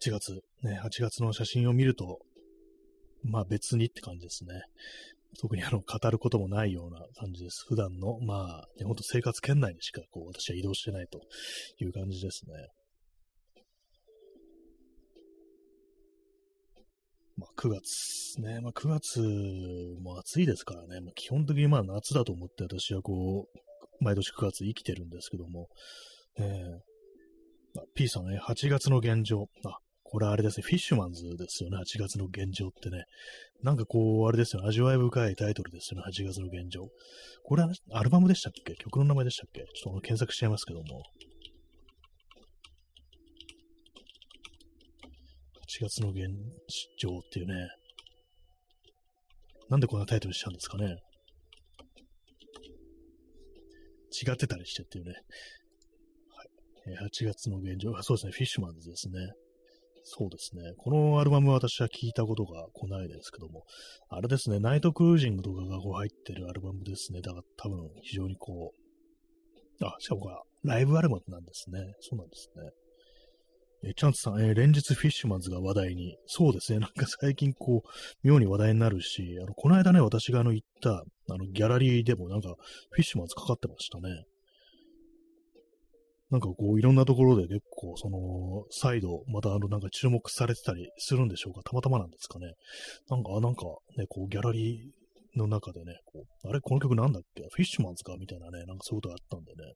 [0.00, 2.20] 8月、ね、8月の写真を見ると、
[3.22, 4.62] まあ別にって感じですね。
[5.40, 7.64] 特にあの、語ることもないような感じです。
[7.68, 11.20] 普段の、まあ、ね、ほんと生活圏内にしか、こう、私は移動してないと
[11.80, 12.52] いう感じですね。
[17.36, 18.60] まあ、9月ね。
[18.60, 19.20] まあ、9月
[20.00, 21.00] も暑いですからね。
[21.00, 25.68] まあ、基本的にまあ夏だと思って私はこう、毎年9月生きてるんですけども、
[26.38, 29.48] えー、P さんね、8月の現状。
[29.64, 33.04] あ、これあれですね、フィッシュマンズですよね、8月の現状ってね。
[33.62, 36.88] なんかこう、あれですよ、味わい深いタイトルですよね、8月の現状。
[37.42, 38.76] これはアルバムでしたっけ？
[38.76, 39.64] 曲の名前でしたっけ？
[39.74, 41.02] ちょっと検索しちゃいますけども。
[45.64, 46.28] 8月の現
[47.00, 47.54] 状っていうね。
[49.70, 50.98] なんでこんなタイトルしたんですかね。
[54.12, 55.12] 違ってたりしてっていうね。
[56.92, 57.08] はい。
[57.08, 57.90] 8月の現状。
[58.02, 58.32] そうですね。
[58.32, 59.32] フィッシュマンズですね。
[60.04, 60.74] そうですね。
[60.76, 63.64] このアルバムは私は聞いたことが来ないですけども、
[64.10, 67.22] あれですね、ナイトクルージングとかがこう入ってるアルバムですね。
[67.22, 68.72] だから多分非常にこ
[69.80, 71.80] う、あ、しかもこれライブアルバムなんですね。
[72.00, 72.83] そうなんですね。
[73.86, 76.16] えチャンツさん、えー、連日フィッシュマンズが話題に。
[76.26, 76.78] そうですね。
[76.78, 77.88] なんか最近こう、
[78.26, 82.54] 妙に話題になるし、あの、この間ね、私があの行った、あの、ギャラリーでもなんか、
[82.90, 84.24] フィッシュマンズかかってましたね。
[86.30, 91.62] なんかこう、いろんなところで結構、その、再度、またあの、なんか注目されてたりするんでしょうか。
[91.62, 92.54] たまたまなんですかね。
[93.08, 93.64] なんか、なんか、
[93.98, 97.42] ね、こう、ギャラリーの中でね、こう、あれ、この曲なんだっけ？
[97.42, 98.16] フィッシュマンズか？
[98.18, 99.74] みたいなね、なんかそういうことがあったんでね。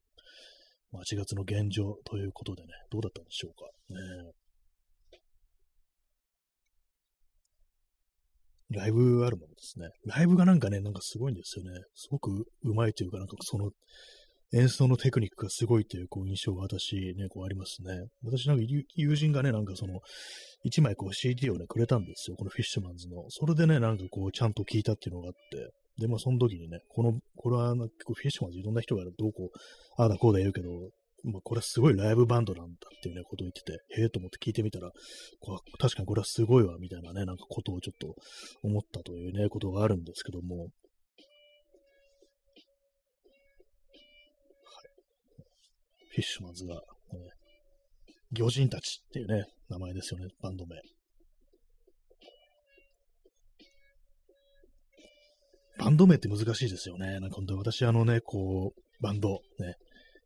[0.92, 3.66] まあ、8月の現状ということでね、どうだったんでしょうか。
[3.94, 4.33] ね
[8.70, 9.88] ライブアルバムですね。
[10.05, 11.70] ライブがなんかね、なんかすごいんですよね。
[11.94, 12.31] すごく
[12.64, 13.70] うまいというか、なんかその
[14.53, 18.09] 演奏のテクニックがすごいというこう印象が私ね、こうありますね。
[18.22, 18.62] 私なんか
[18.94, 20.01] 友人がね、なんかその、
[20.64, 22.37] 一枚こう CD をね、くれたんですよ。
[22.37, 23.24] このフィッシュマンズの。
[23.29, 29.58] それでね、なんかこう、ちゃんと聞いたっていうのがあって、で、まあ、その時にね、この、これは、結構フィッシュマンズいろんな人がどうこう、
[29.96, 30.90] ああだこうだ言うけど、
[31.24, 34.92] まあ、これはすごいライブバンドなんだっていうね、ことを言ってて、へえと思って聞いてみたら、
[35.78, 38.14] 確かにこれはすごいわ、みたいなね、なんかことをちょっと
[38.62, 40.68] 思ったというね、ことがあるんですけども、はい。
[46.11, 46.80] フィッシュマンズが、ね、
[48.32, 50.76] 魚人たちっていうね、名前ですよね、バンド名。
[55.78, 57.20] バンド名って難しいですよね。
[57.20, 59.76] なんか本当に私あのね、こう、バンドね、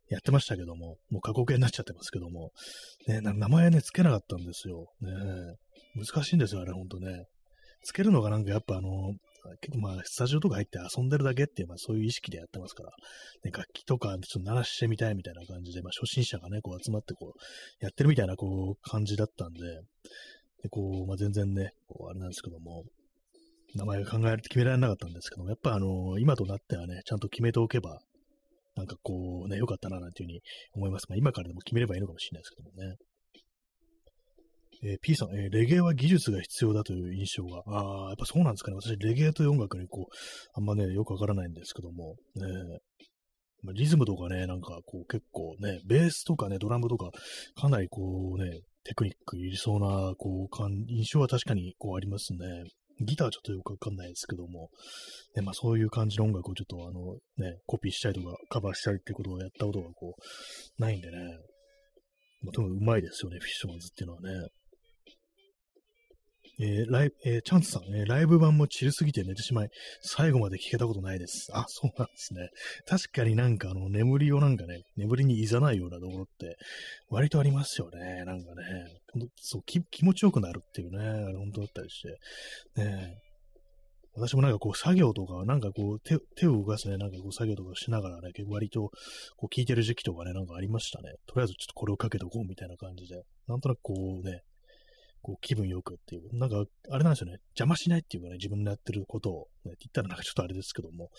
[0.09, 2.51] やってましたけども、もう過去形になっちゃってますけども、
[3.07, 4.87] ね、名前ね、つけなかったんですよ。
[5.01, 5.11] ね、
[5.95, 7.25] 難しいんですよ、あれほんとね。
[7.83, 9.13] つけるのがなんかやっぱあの、
[9.61, 12.89] 結構まあ、スタジオとか入って遊んでるだけっていう、まあそういう意識でやってますから、
[13.43, 17.39] ね、楽器とかちょっと鳴らしてみたいみたいな感じで、まあ初心者がね、こう集まってこう、
[17.83, 19.59] やってるみたいなこう感じだったんで、
[20.63, 22.85] でこう、まあ全然ね、こうあれなんですけども、
[23.75, 27.99] 名前が考え、決められなかったんですけども、やっぱあの、今となってはね、ちゃんと決めておけば、
[28.75, 30.41] なんかこうね、良かったななんていうふうに
[30.73, 31.05] 思います。
[31.09, 32.97] まあ今からでも決めればいいのかもしれないですけどもね。
[34.85, 37.63] えー、P さん、えー、レゲエは技術が必要だという印象が。
[37.67, 38.75] ああ、やっぱそうなんですかね。
[38.75, 40.13] 私、レゲエという音楽にこう、
[40.55, 42.47] あんまね、よくわからないんですけども、ね、
[43.63, 47.11] まあ、リズムとかね、なんかこう結構ね、ベースとかね、ドラムとか、
[47.55, 52.39] かなりこうね、テクニックいりそうな、こう、印象は確かにこうありますね。
[53.01, 54.69] ギターはちょっとよくわかんないですけども、
[55.35, 61.17] ね、まあそういう感じの音楽をちょっとあのね、コピーしたりとかカバーしたりってことをやったことがこう、ないんでね、
[62.43, 64.47] まあ、とにかくうまいですよね、フィッシュマンズっていうのはね。
[66.63, 69.69] えー、ライえー、チャンスさん、え、ライブ版もチルすぎて寝てしまい、
[70.01, 71.49] 最後まで聞けたことないです。
[71.51, 72.49] あ、そうなんですね。
[72.87, 76.55] 確かになんかあの、眠りをなんかね、眠りにいざないようなところって、
[77.09, 78.23] 割とありますよね。
[78.23, 78.63] なんかね、
[79.35, 82.81] そう気、持ちよくなるっていうね、あれ本当だったりして。
[82.81, 83.17] ね
[84.15, 88.91] 私もなんかこう作業とか、なんかこう手手を動かすね、なんかこう作業とかしながらね、割と
[89.37, 91.15] こう聞いてる時期とかね、なんかありましたね。
[91.25, 94.41] とりあえずちょっとこれをかけておこうみたいな感じで、なんとなくこうね、
[95.23, 101.09] こう気分よくっていう、なんか、あれなんですよね、邪魔しないっていうかね、自分のやってることを、ね、言ったらなんかちょっとあれですけども、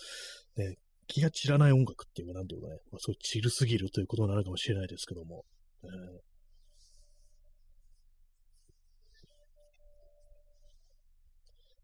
[0.57, 5.45] ね、気が散らない音楽っていうか、なんていうかね、まあ、そう散るすぎるということになるかもしれないですけども、
[5.85, 5.91] えー。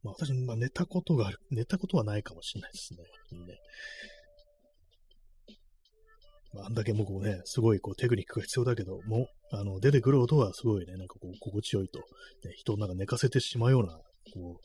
[0.02, 3.00] まあ私、まあ寝たことが、寝たことはないかもしれないですね。
[3.46, 3.58] ね
[6.54, 12.04] まあ、あんだけもこうね、すごいこうテクニックが必要だけど、もあの出てくる音はすごいね、なんかこう心地よいと、ね、
[12.56, 13.98] 人をなんか寝かせてしまうような
[14.34, 14.60] こ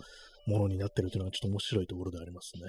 [0.48, 2.62] うものになってるというのはちょっと面白いところでありますね。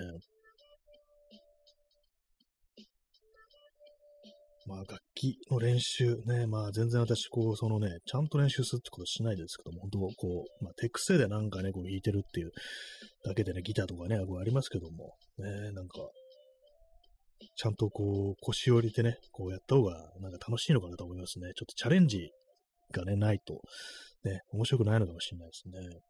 [4.66, 12.50] まあ楽器の練習ね、まあ全然私こうそのね、ちゃんと練習するってことしないですけども、本当こう、まあ手癖でなんかね、こう弾いてるっていう
[13.24, 15.98] だけでね、ギターとかね、こうありますけども、ね、なんか
[17.56, 21.52] ちゃんとこう、腰を入れてね、こうやった方が、なんか楽しいのかなと思いますね。
[21.56, 22.30] ちょっとチャレンジ
[22.92, 23.60] がね、ないと、
[24.24, 26.00] ね、面白くないのかもしれないですね。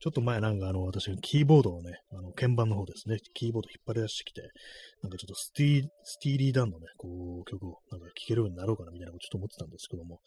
[0.00, 4.42] ちょっと前なんかあの、私が、キーボードをね、あの、鍵盤の方ですね、キーボード引っ張り出してきて、
[5.02, 7.08] なんかちょっとスティー、スティーリーダンのね、こ
[7.40, 10.20] う、曲をなんか聴けるようになろうかなみたいなことちょっと思ってたんですけども、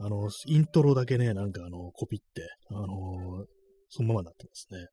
[0.00, 3.46] あの、イントロだけね、なんかあの、コピって、あの
[3.90, 4.86] そのままになってますね。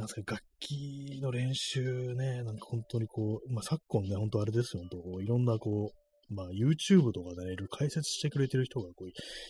[0.00, 9.08] なんすか、楽器の練習ね、なんか本当にこう、まあ、昨今ね、本当あれですよ、本当いろんなこう、まあ、YouTube とかでね、いろいろ解説してくれてる人がこう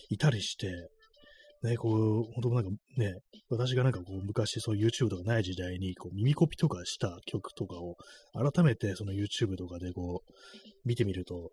[0.09, 0.67] いたりして、
[1.63, 3.13] ね、こう、本当なんかね、
[3.49, 7.95] 私がなんかこう、昔そう YouTube とかない時代に、こう、耳コピとかした曲とかを、
[8.33, 10.33] 改めてその YouTube とかでこう、
[10.83, 11.51] 見てみると、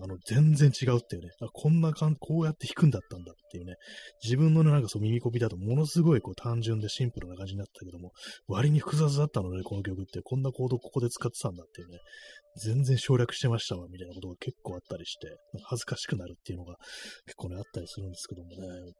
[0.00, 3.74] あの、全然違うっていうね、あこんなかん、こうやって弾くんだったんだっていうね、
[4.22, 8.12] 自分のね、なんかそう耳コピだとものすごいこう単純でシンプルな感じになったけども、
[8.46, 10.20] 割に複雑だったので、この曲って。
[10.22, 11.98] こんなコードここで使ってたんだっていうね、
[12.56, 15.28] 全然省略してましたわ、みたいなことが結構あったりして、
[15.64, 16.76] 恥ずかしくなるっていうのが
[17.26, 18.92] 結構ね、あったりするんですけどもね。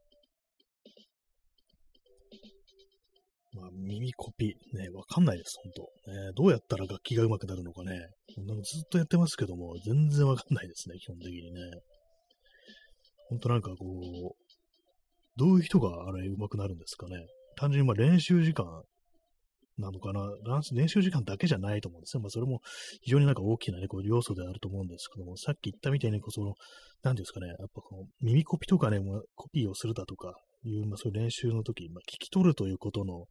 [3.61, 5.83] まあ、耳コピー、ね、わかんないです、ほんと。
[6.11, 7.91] ね、どうやったら楽器が上手くなるのかね。
[8.47, 11.61] なんかずっとやってますけども、全然わかんないですね、基本的にね。
[13.29, 14.49] ほんとなんかこう、
[15.37, 17.27] どういう人があれ上手くなるんですかね。
[17.57, 18.65] 単純にまあ練習時間
[19.79, 20.29] なのかな。
[20.73, 22.23] 練習時間だけじゃないと思うんですね。
[22.23, 22.61] まあそれも
[23.03, 26.55] 非常になんか大きなね、こう要素であると思うんですけども、さっき言ったみたいに、こうその、
[27.03, 29.01] なんですかね、やっぱこの耳コピとかね、
[29.35, 33.27] コピーをするだとか、いう、まあ、そういう練習の時、まあ、聞き取るということの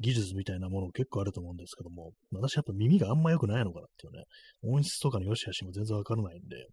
[0.00, 4.24] 技術みたいなもの結構あると思うんですけども、私やっぱ耳があんま良くないのかなっていうね、
[4.62, 6.66] 音質とかの良し悪しも全然わからないんで、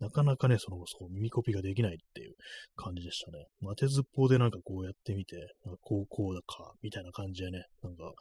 [0.00, 2.34] なかなかね、その、そう、耳コピができないっていう
[2.76, 3.46] 感じでしたね。
[3.62, 8.12] 当てずっぽうでなんかこうやってみて、なんかこうこうだか、みたいな感じでね、なんか、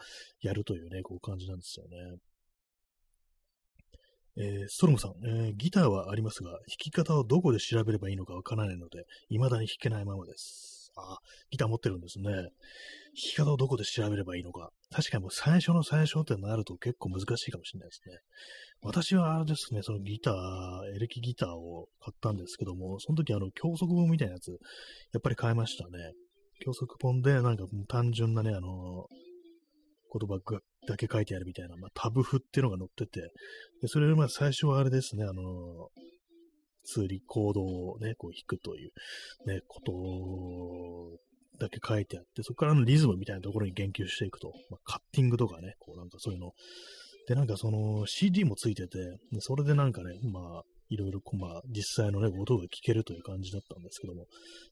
[0.41, 2.17] やるというね、こう感じなんですよね。
[4.36, 10.83] えー、ストロムさん、えー、ギターはありますが、弾き方をどこで調べればいいのかわからないので、未だに弾けないままです。
[10.95, 11.17] あ、
[11.49, 12.32] ギター持ってるんですね。
[12.32, 12.49] 弾
[13.13, 14.71] き方をどこで調べればいいのか。
[14.91, 18.17] 確かにもう最初の最初ってなると結構難しいかもしれないですね。
[18.82, 24.58] 私はあれですね、そのギター、エレキギターを買ったんですけども、その時あの、教則本みたいなやつ、や
[25.19, 26.13] っぱり買いましたね。
[26.60, 29.08] 教則本でなんか単純なね、あの、
[30.19, 30.39] 言葉
[30.88, 33.32] だけ書いてあるみたいな、まあ、タブ譜っていうのが載ってて、
[33.82, 35.89] でそれでまあ最初はあれですね、あの、
[36.84, 38.91] 通リコードをね、こう弾くという、
[39.48, 46.52] ね、ことだけ書いてあって、そこからのリズムみたいなところに言及していくと、まあ、カッティングとかね、こうなんかそういうの。
[47.28, 48.98] で、なんかその CD もついてて、
[49.39, 54.26] それでなんかね、まあ、いろいろこう、まあ、実際のね、音が聞けるという感じだったんですけども、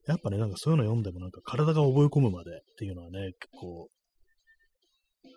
[0.06, 3.88] やっぱね、なんかそういうの読んでもなんか体が覚え込むまでっていうのはね、結構、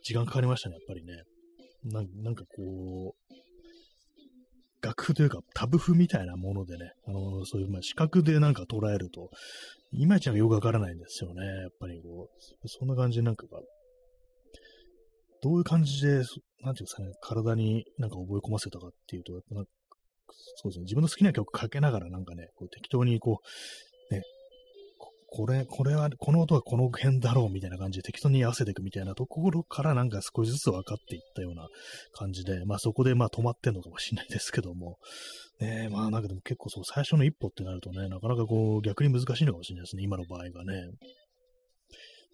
[0.02, 1.22] 時間かかりましたね、やっぱりね。
[2.22, 3.34] なんかこう、
[4.94, 9.30] 楽譜というか、タブ譜みたいなものでね、あの、そういう、まあ、視覚でなんか捉えると、
[9.92, 11.44] いまいちなんかよくわからないんですよね。
[11.44, 12.28] やっぱりこ
[12.62, 13.46] う、そんな感じでなんか、
[15.42, 19.70] どういう感じで、なんていうんですかね、体になんか覚え込ませたかっていうと、やっぱなんか
[20.56, 23.46] そうですね、自分の好きな曲かけながらなんかね、こう適当にこう、
[25.36, 31.66] これ、これは、この音はこの辺だろうみたいな感じで適当に合わせていくみたいなところからなんか少しずつ分かっていったような
[32.12, 34.98] 感じで、まあそこでまあ止まってんのかもしれないですけども、
[35.60, 40.84] ね、まあなんかでも結構そう最初の一歩ってなるとね、なかなかこう逆に難しいのかもしれないですね、今の場合がね。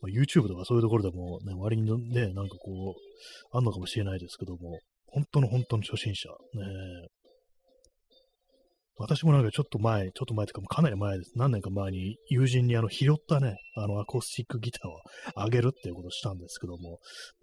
[0.03, 2.95] まあ、YouTube とかそういうところでもね、割にね、なんかこ
[3.53, 6.65] う、あんのかもしれないですけども、本当の本当の初心者、ね、
[9.01, 11.33] 私もなんかちょっと前、ちょっと前というかなり前です。
[11.35, 15.01] 何年か前に友人にあの拾ったね、あのアコースティックギターを
[15.37, 16.99] あげるっていうことをしたんですけども、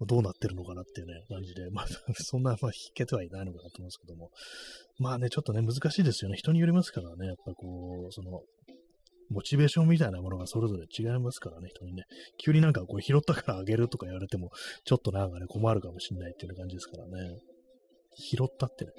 [0.06, 4.30] どうなってるのかなっていうね、感じで、まあ、 そんな、まあ、弾けてはいないのかなと思うんですけども、
[5.00, 6.36] まあね、ちょっとね、難しいですよね。
[6.36, 8.42] 人によりますからね、やっぱこう、その、
[9.28, 12.04] モチベーションみたいなものがそれぞれ違いますからね、人にね。
[12.38, 14.52] 急になんかこう拾ったからあげるとか言われても、
[14.84, 17.36] ちょっとなんかね、困るかもしれないっていう感じですからね。
[18.14, 18.92] 拾ったってね、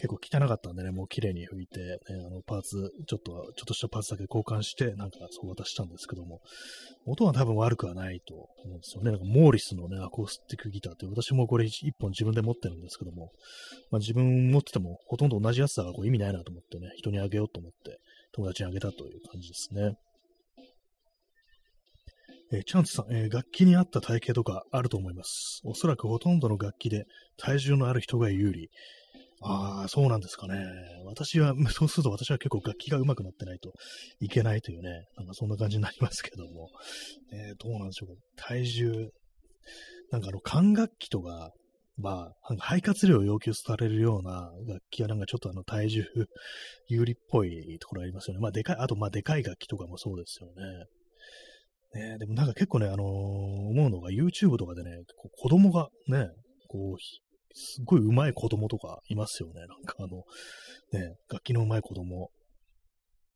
[0.00, 6.40] 結構汚かったんでね、もう綺麗に拭いて、ね、あのパーツ、ちょっと、ちょっとしたパーツだけ交換して、なんかそう渡したんですけども、
[7.04, 9.10] 音は多分悪くはないと思うんですよね。
[9.10, 13.32] なんかモーリスのね、アコースティックギターって、私もこれ一本自分で持ってるんですけども、
[13.90, 17.98] まあ、自分持っててもほとんど同じやつだからこう意味ないなと思ってね、人にあげようと思って、
[18.32, 19.96] 友達にあげたという感じですね。
[22.52, 25.60] えー、チャンツさん、えー、楽器に合った体型とかあると思います。
[25.64, 27.04] おそらくほとんどの楽器で
[27.36, 28.70] 体重のある人が有利。
[29.42, 30.54] ああ、そうなんですかね。
[31.06, 33.72] 私は、 そうすると私は結構楽器が上手くなってないと
[34.20, 36.70] いけないというね、なんかそんな感じになりますけども、
[37.32, 38.16] えー、どうなんでしょう。
[38.36, 39.10] 体重、
[40.10, 41.52] なんかあの、管楽器とか、
[41.96, 46.04] まあ、肺活量を要求されるような楽器はなんかちょっとあの体重
[46.88, 48.40] 有利っぽいところありますよね。
[48.40, 50.48] まあでかい、あとまあでかい楽器とかもそうですよ
[51.94, 52.10] ね。
[52.12, 56.30] ねでもなんか結構ね、あのー、思うのが YouTube とかでね、こう子供がね、
[56.68, 56.96] こう、
[57.54, 59.60] すっごい上手い子供とかいますよね。
[59.66, 60.24] なんかあの、
[60.92, 62.30] ね、楽器の上手い子供。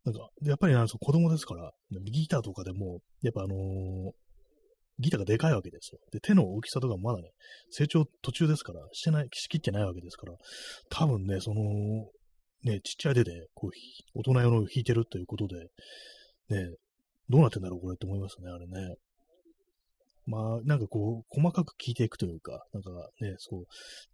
[0.04, 1.72] なんか、やっぱりなん子供ですから、
[2.04, 4.12] ギターとかでも、やっぱあのー、
[4.98, 5.98] ギターがでかいわけですよ。
[6.12, 7.30] で、手の大きさとかもまだね、
[7.70, 10.34] 成長途中ですから、してない、しきってないわけですから、
[10.90, 11.62] 多分ね、その、
[12.64, 13.70] ね、ちっちゃい手で、こう、
[14.14, 15.56] 大人用の弾いてるということで、
[16.50, 16.74] ね、
[17.28, 18.94] どうなってんだろう、これって思いますね、あれね。
[20.26, 23.64] まあ、なんかこう、細かく聞いていくというか、なんかね、そう、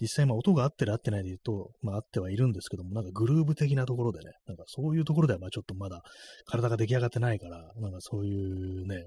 [0.00, 6.02] 実際まあ音が合ってる合ってないで言うと、まあ合ってはいるんですけども、なんかグルーブ的なところでね、なんかそういうところではまあちょっとまだ
[6.46, 9.06] 体が出来上がってないから、なんかそういうね、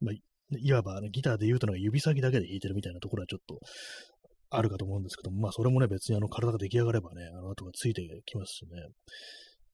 [0.00, 0.14] まあ
[0.58, 3.58] いわば、ね、ギターで言うとのが指先だけで弾いてるみたいなところはちょっと
[4.50, 8.70] あるかと思うんですけども、まあそれもね、別にあの体が出来上がればね、あの後がついてきますしね。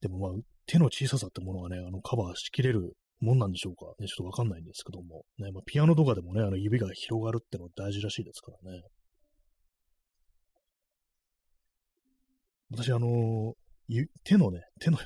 [0.01, 0.31] でもまあ、
[0.65, 3.85] 手の小ささってものはね、あのカバーしきれるもんなんでしょうか？
[3.99, 8.81] ね、ちょっとわかんないんですけども、ね、まあ、ピアノとかでもね、あの指が広がるってのは大事らしいですからね。
[12.71, 13.53] 私、あの、
[14.23, 14.99] 手のね、手の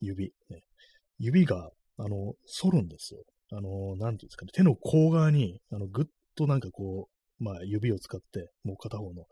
[0.00, 0.62] 指、ね、
[1.18, 3.22] 指が、あの、反るんですよ。
[3.52, 9.26] あの、なんていうんですかね、手の甲側に、あの、ぐっとなんかこう、まあ、指を使って、もう片方の、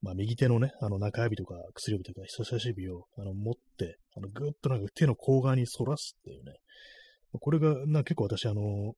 [0.00, 6.52] まあ、右手のね、あの、中指とか薬指とか人差し指を、あの、持って、あの、ぐっとなんか手の甲側に反らすっていうね。
[7.38, 8.94] これが、な結構私、あの、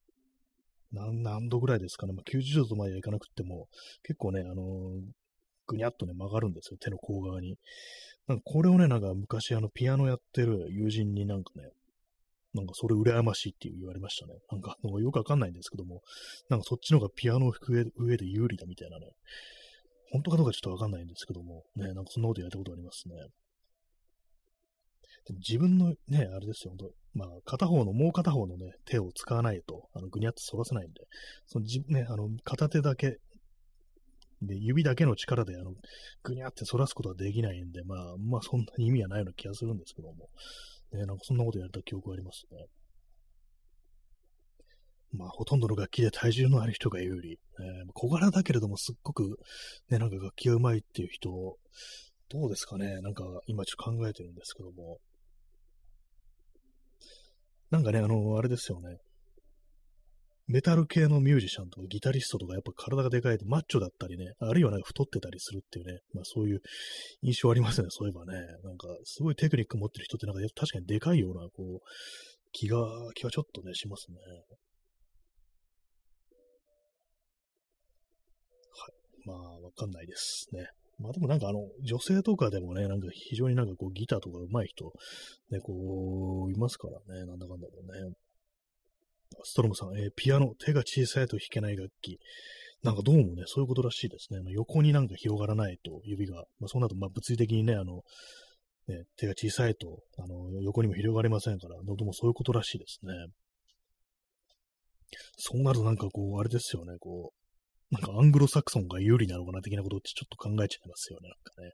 [0.92, 3.68] 何度ぐらいですかね、まあ、90度まではいかなくても、
[4.02, 5.00] 結構ね、あの、
[5.66, 7.56] ぐにゃっとね、曲がるんですよ、手の甲側に。
[8.26, 11.70] なんかこれをね、なんか昔、あの、ピアノやってる友人になんかね、
[12.54, 14.34] なんかそれ羨ましいって言われましたね。
[14.50, 16.02] なんか、なんかよくわかんないんですけども、
[16.50, 19.12] なんかそっちの方がピアノを弾く上で有利だみたいなね。
[20.12, 23.14] 本当かどうかちょっとわかんないんですけども、ね、なんかそんなことやったことありますね。
[25.24, 31.02] でも自分のね、あれですよ、本当まあ、片方の、もう片方のね、手を使わないと、あの、ぐにゃって反らせないんで、
[31.46, 33.18] そのじ、ね、あの、片手だけ、
[34.40, 35.74] で、指だけの力で、あの、
[36.22, 40.28] ぐにゃって反らすことはできないんで、まあ、まあ、そんなに意味はないような気がするんですけども、
[40.92, 42.66] ね、なんかそんなことやった記憶がありますね。
[45.12, 47.32] まあ、ほとんどの楽器で体重のある人が有利。
[47.32, 49.38] えー、小柄だけれども、すっごく、
[49.90, 51.30] ね、なんか楽器が上手いっていう人、
[52.30, 54.98] どうですかねなんか、今ちょっと考えてるんですけども。
[57.72, 58.98] なんかね、あの、あれですよね。
[60.46, 66.60] メタル系のミュージシャンとかギタリストとかやっぱ体がでかいとマッチョだったりね、あるいはなんか太ってたりするっていうね、まあそういう
[67.22, 68.38] 印象ありますね、そういえばね。
[68.62, 71.80] なんかすごいテクニック持ってる人ってなんか確かにでかいような、こう、
[72.52, 72.76] 気が、
[73.14, 74.18] 気はちょっとね、しますね。
[78.74, 78.92] はい。
[79.24, 80.66] まあ、わかんないですね。
[81.02, 84.92] まあでもなんかあの、女性とかでもね、なんか非常になんかこうギターとか上手い人、
[85.50, 88.14] ね、こう、いますからね、なんだかんだろうね。
[89.44, 92.18] ストロムさん、えー、ピアノ、手が小さいと弾けない楽器。
[92.82, 94.40] なんかどうもね、そういうことらしいですね。
[94.40, 96.44] あの横になんか広がらないと、指が。
[96.58, 98.02] まあ、そうなると、まあ、物理的にね、あの、
[98.88, 103.12] ね、手が小さいと、あの、横にも広がりませんから、どうもそういうことらしいですね。
[105.36, 107.41] そうなるとなんかこう、あれですよね、こう、
[107.92, 111.72] なんかアングロサクソンが有利なのかな的なことってちょっと考えちゃいますよね、なんかね。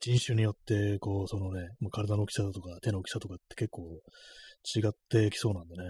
[0.00, 3.82] 人種によって、こう、そのねま、体の大きさだとか手の大きさとかって結構
[4.74, 5.84] 違ってきそうなんでね。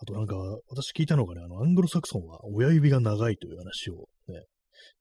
[0.00, 0.34] あとなんか、
[0.68, 4.44] 私聞いたのがね、あの、アングロサクソンは親指が長いという話をね、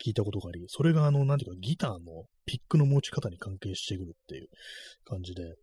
[0.03, 4.47] 聞いたことがあり、それがあの、なんていうか、ギターのピックの持ち方に関係してくるっていう
[5.05, 5.55] 感じで、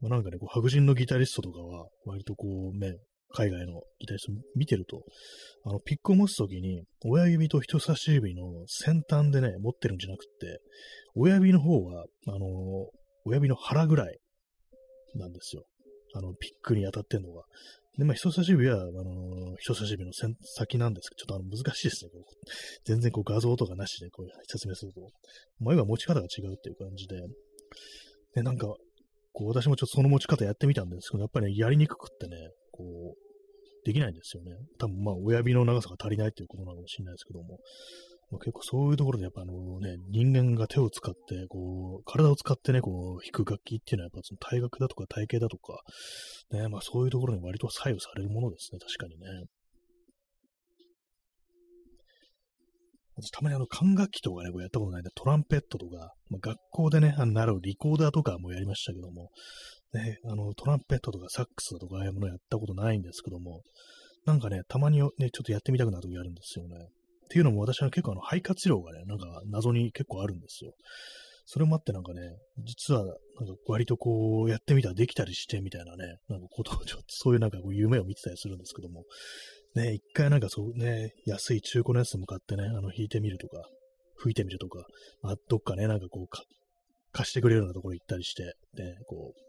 [0.00, 2.98] まあ、なんかね、こう白人のギタリストとかは、割とこうね、
[3.30, 5.02] 海外のギタリスト見てると、
[5.64, 10.60] あの、ピックを持つときに、親指と人差し指の先端でね、持ってるんじゃなくって、
[11.14, 12.46] 親指の方は、あの、
[13.24, 14.18] 親指の腹ぐらい
[15.14, 15.64] なんですよ。
[16.14, 17.42] あの、ピックに当たってんのが。
[17.98, 22.10] で、まあ、人差し指は、あの、人差し指の先なんですけど、ちょっとあの難しいですね。
[22.84, 25.00] 全然こう画像とかなしでこう説明すると。
[25.58, 27.20] 前は持ち方が違うっていう感じで。
[28.36, 28.68] で、なんか、
[29.32, 32.36] こう私もちょっとその持ち方やってみたんですけど、やっぱり、ね、やりにくくってね、
[32.78, 34.52] こう、できないんですよね。
[34.78, 37.58] 多分まあ親指の長さが足りないっていうことなのかもしれないですけども。
[38.30, 45.80] まあ、結構そういうところでやっぱあのね、人間が手を使って、こう、体を使ってね、こう、弾く楽器っていうのはやっぱその体格だとか体型だとか、
[46.50, 49.46] ね、まあそういうところに割と左右されるものですね、確かにね。
[53.16, 59.30] 私たまにあの管楽器とかね、こうやったことないんで、トランペットとか、まあ、学校でね、あの習うリコーダーとかもやりましたけども、
[59.94, 63.62] ね、あのトランペットとかサックスとかああいうものやったことないんですけども、
[64.26, 66.76] なんかね、たまにね、ちょっとやってみたくなる時あるんですよね。
[66.76, 70.72] っていうのも私は結構あの肺活量がね、なんか謎に結構あるんですよ。
[71.50, 72.20] それもあってなんかね、
[72.58, 73.16] 実はなんか
[73.66, 79.04] 割とこうやってみたらできたりしてみたいなね、なんかことをちょっとそういうなんかこう夢を見てたりするんですけども、
[79.74, 83.62] ね、一回なんかそうね、安い中古のやつ向かってね、あの弾いてみるとか、
[84.16, 84.84] 吹いてみるとか、
[85.22, 86.26] まあ、どっかね、なんかこう
[87.12, 89.47] 貸してくれるようなところ行ったりして、ね、こう、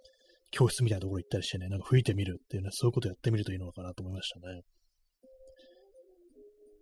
[0.52, 4.62] 教室みたいなところ行ったりしてね、なんか吹いてみるっていうね、そういうことやってみるといいのかなと思いましたね。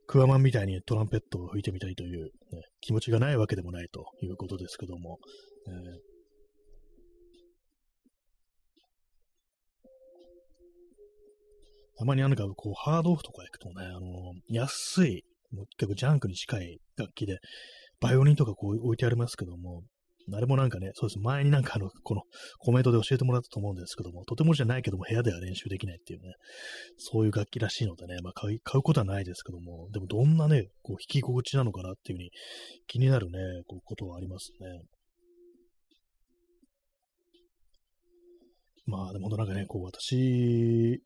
[0.07, 2.29] クワマンみたいにトランペットを吹いてみたいという、ね、
[2.79, 5.19] 気持ちがないわけでもないということですけども、
[5.67, 6.17] えー
[11.99, 15.23] たまになんかこう、ハードオフとか行くとね、あの安い、
[15.77, 17.39] 結構ジャンクに近い楽器で、
[17.99, 19.81] バイオリンとかこう置いてありますけども、
[20.33, 21.19] あれもなんかね、そうです。
[21.19, 22.23] 前になんかあの、この
[22.59, 26.33] コメントで教えてもらったと思うんですけども、とてもじゃないけども部屋では練習できないっていうね、
[26.97, 32.31] そういう楽器らしいのでね、まあ買買うことはないですけども、でもどんなね、こう弾き心地なのかなっていうふうに
[32.87, 34.81] 気になるね、こうことはありますね。
[38.85, 41.01] まあでもなんかね、こう私、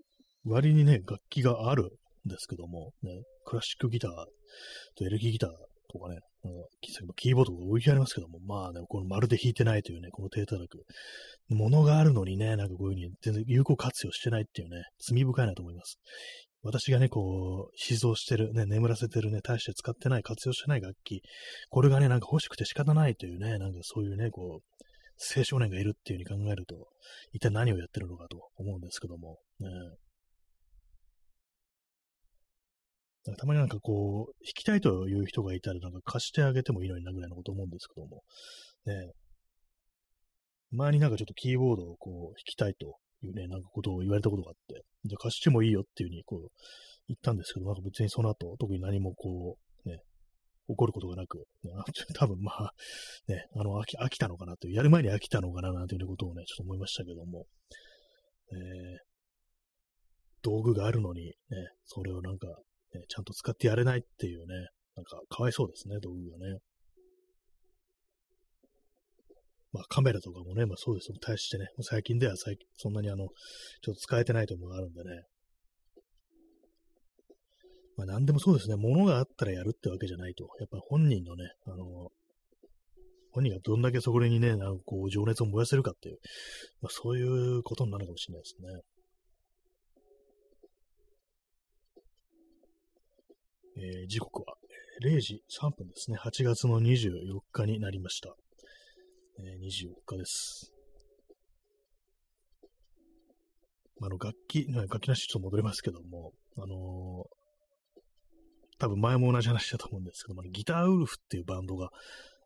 [0.46, 4.12] 割にね、楽器があるんですけども、ね、クラシックギター
[4.96, 5.50] とエレキギター
[5.92, 6.20] とかね、
[7.16, 10.86] キーボードが置いてありますけども、まあね、このまるで弾いてないというね、この低たらく。
[11.50, 16.00] ものがあるのにね、なんかこういうふうに全然有効活用してないっていうね、罪深いなと思います。
[16.64, 21.22] 私がね、こう、静蔵してる、ね、眠らせてるね、大して使ってない、活用してない楽器、
[21.70, 24.84] これがね、なんか欲しくて仕方ないというね、なんかそういうね、こう、
[25.36, 26.88] 青少年がいるっていう風に考えると、
[27.34, 29.70] 一体何をやってるのかと思うんですけども、ね、
[33.38, 38.24] たまになんかこう、弾きたいという人がいたら、なんか貸してあげてもいいのになぐらいのこと思うんですけども、
[38.86, 39.12] ね、
[40.72, 46.40] 前になんかちょっとキーボードをこう弾きたいというね、なんかことを言われたことがあって、じゃあ貸してもいいよっていうふうにこう
[47.08, 50.00] 言ったんですけど、なんか別にその後、特に何もこう、ね、
[50.68, 51.72] 起こることがなく、ね、
[52.16, 52.74] 多分まあ、
[53.28, 57.46] ね、あの飽き、飽きたのかなという、やる前に飽きたのかななんていうことをね、ちょっと思いましたけども、
[58.54, 59.00] えー、
[60.42, 61.34] 道具があるのに、ね、
[61.86, 62.48] それをなんか、
[62.94, 66.60] ね、ちゃんと使ってやれないっていうね、なんかかわいそうですね、道具がね。
[69.74, 71.16] まあカメラとかもね、まあそうですよ。
[71.22, 73.28] 対してね、最近では最近そんなにあの、
[73.82, 75.24] ちょっと使えてないというのがあるんでね。
[77.98, 80.50] まあ何でもそうですね、物があったらやるってわけじゃないと。
[80.60, 82.12] やっぱ本人のね、あの、
[83.32, 86.18] 本人がどんだけそこにね、なんかこう情熱を燃やせるかっていう、
[86.82, 88.82] まあそういうことになるかもしれないですね。
[93.84, 94.56] えー、時刻は
[95.04, 96.18] 0時3分ですね。
[96.18, 98.36] 8月の24日になりました。
[99.40, 100.72] えー、24日です。
[104.04, 107.30] あの、楽器、楽器なしちょっと戻りますけども、あのー、
[108.78, 111.90] 多分前も同じ話だと思うんですけども、ギターウルフっていうバンドが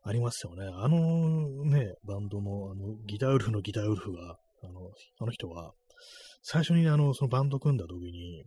[0.04, 0.66] ありますよね。
[0.72, 5.72] あのね、バンドの、あの、ギターウルフのギターウルフが、あの、あの人は、
[6.42, 8.44] 最初にあの、そのバンド組んだ時に、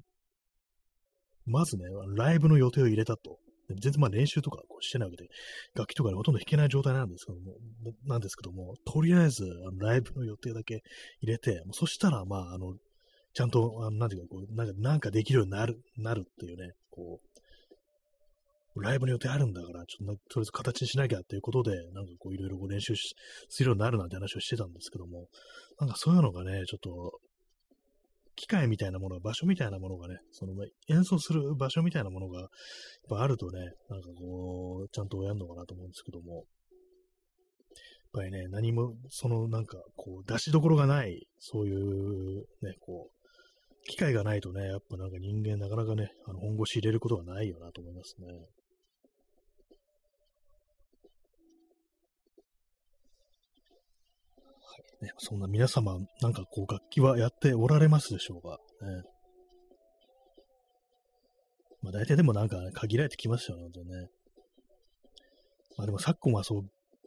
[1.49, 1.83] まずね、
[2.15, 3.37] ライブの予定を入れたと。
[3.69, 5.29] 全然まあ練習とかこうしてないわけで、
[5.75, 7.53] 楽器とかでほとんど弾けない状態なんですけども、
[8.05, 10.81] なんですけども、とりあえずあのライブの予定だけ
[11.21, 12.73] 入れて、そしたらまあ、あの、
[13.33, 25.27] ちゃんと、あのなんていうか、こう、なんか、なんかできるようになる、なるっていうね、こう、ライブの予定あるんだから、ちょっととりあえず形にしなきゃっていうことで、なんかこういろいろ練習するようになるなんて話をしてたんですけども、
[25.79, 27.19] なんかそういうのがね、ちょっと
[28.39, 30.53] 機械みたいなもの、場所みたいなものがね、その
[30.87, 32.49] 演奏する場所みたいなものがやっ
[33.09, 33.59] ぱあるとね、
[33.89, 36.45] なんかこう、ちゃんとやるのかなと思うんですけども、やっ
[38.13, 43.19] ぱりね、何も、そのなんかこう、出しどころがない、そういうね、こう、
[43.89, 48.27] 機会がないとね、やっぱなんか人間なかなかね、あの本腰入れることがないよなと思いますね。
[55.01, 58.59] ね、そんな皆様、なんかこう楽器はやっておられますでしょうか。
[58.85, 59.03] ね、
[61.81, 63.71] まあ大体でもなんか、ね、限られてきますよね、ね。
[65.77, 66.61] まあでも昨今はそう、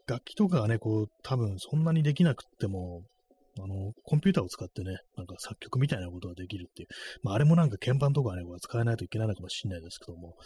[0.07, 3.03] 楽器とかがね、こう、多分そんなにできなくっても、
[3.59, 6.89] あの、コンピューターを使ってね、なんか作曲みたいなことができるっていう。
[7.23, 10.37] まああれもなんか鍵盤とかね、使えないといけないのかもしれないですけども、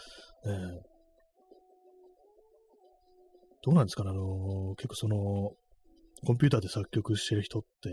[0.44, 0.80] ね、
[3.62, 5.52] どうなんですかね、あの、結構その、
[6.24, 7.90] コンピューターで作曲してる人って、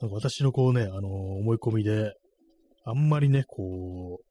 [0.00, 2.12] なんか私のこうね、あのー、思い込みで、
[2.84, 4.26] あんまりね、こう、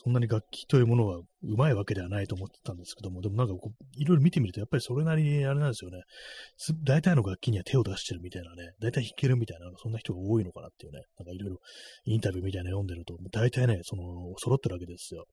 [0.00, 1.24] そんなに楽器というものはう
[1.56, 6.02] まいわけではないと思ってたんですけども、でもなんかこう、いろいろ見てみると、やっぱりそれなりにあれなんですよね。
[6.84, 11.56] 大体の楽器には手を出してるみたいなね、大体弾けるみたいな、そんな人が多いのかなっていうね、なんかいろいろ
[12.04, 15.26] インタビューみたいなの読んでると、大体ね、その、揃ってるわけですよ。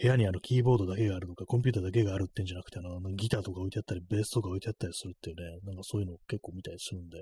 [0.00, 7.18] 部屋にあのキーボードだけがあるとか、コンピューターだけがあるってんじゃなくて、あの、ギターとか置いてあったり、ベースとか置いてあったりするっていうね、なんかそういうのを結構見たりするんで、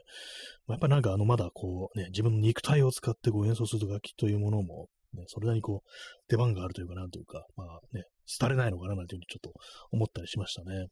[0.69, 5.89] まあ、やっぱなんかあの、まだこう、ね、自分の肉体を使ってこう演奏する楽器というものも、ね、それなりにこう、
[6.29, 8.05] 出番があるというか、なんというか、まあね、
[8.39, 9.53] 廃れないのかななんていうふうにちょっと
[9.91, 10.87] 思ったりしましたね。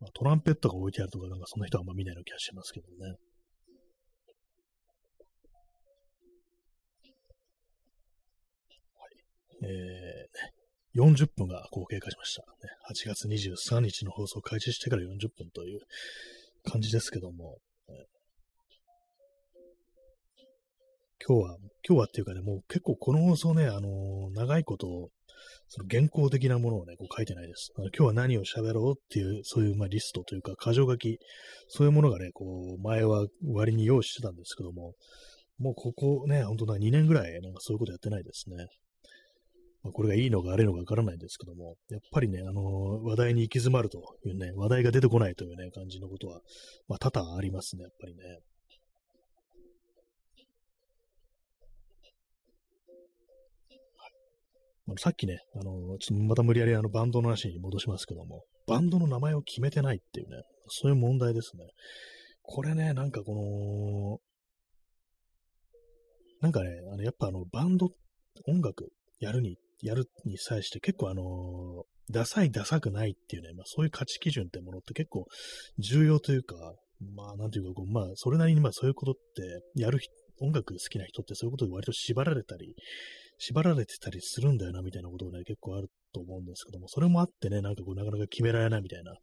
[0.00, 3.16] まあ、トランペットが置いてあるとか、なんかそんな人はあんま見ないような気がしますけどね。
[9.62, 12.46] えー、40分がこう経過しました、ね。
[12.90, 15.80] 8月23日の放送開始してから40分という
[16.64, 17.58] 感じですけども、
[21.26, 21.56] 今日は、
[21.86, 25.10] 今日はっていうかね、もう結構この放送ね、あのー、長いこと、
[25.68, 27.72] その原稿的なものをね、こう書いてないです。
[27.76, 31.18] あの今日は何を喋ろうっていう、そういう、まあ、リストというか、箇条書き、
[31.68, 34.94] そういうものがね、こう、前は割に用意してたんですけども、
[35.58, 38.68] もうここね、本当だ、2年ぐらい、なんかそういうことやってないですね。
[39.82, 46.40] まあ、これがいいのか悪いのかわからないんですけども、やっぱりね、あのー、話題に行き詰まるというね、話題が出てこないというね、感じのことは、
[46.88, 48.22] まあ、多々ありますね、やっぱりね。
[54.96, 61.64] さっきね、あの、ちょっとまた無理やりあのバンドの話に戻しますけども、バンドの名前を決めてないっていうね、そういう問題ですね。
[62.42, 64.18] これね、なんかこの、
[66.40, 67.90] なんかね、あのやっぱあのバンド、
[68.46, 68.88] 音楽
[69.20, 75.26] やるに、やるに際して結構あのダサいダサくないっていうね、まあそういう価値基準ってものって結構
[75.78, 76.54] 重要というか、
[77.14, 79.98] まあなんていうかこう、まあそれなりにまあそういうことってやる
[80.40, 82.74] 音楽好きな人ってそういうことで割と縛られたり
[83.38, 89.14] 縛られてたりするんだよな、みたいなことがね、結構あると思うんですけども、それもあってね、なんかこう、なかなか決められないみたいな、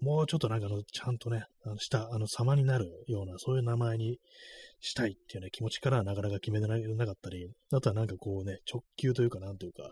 [0.00, 4.18] もうちょっとなんかあの、ちゃんとね、あの、下、あの、様になるような、そういう名前に
[4.80, 9.90] したいっていうね、気持ちからなかなか決められなかったり、あとはなんかこうね、直球というか、なんというか、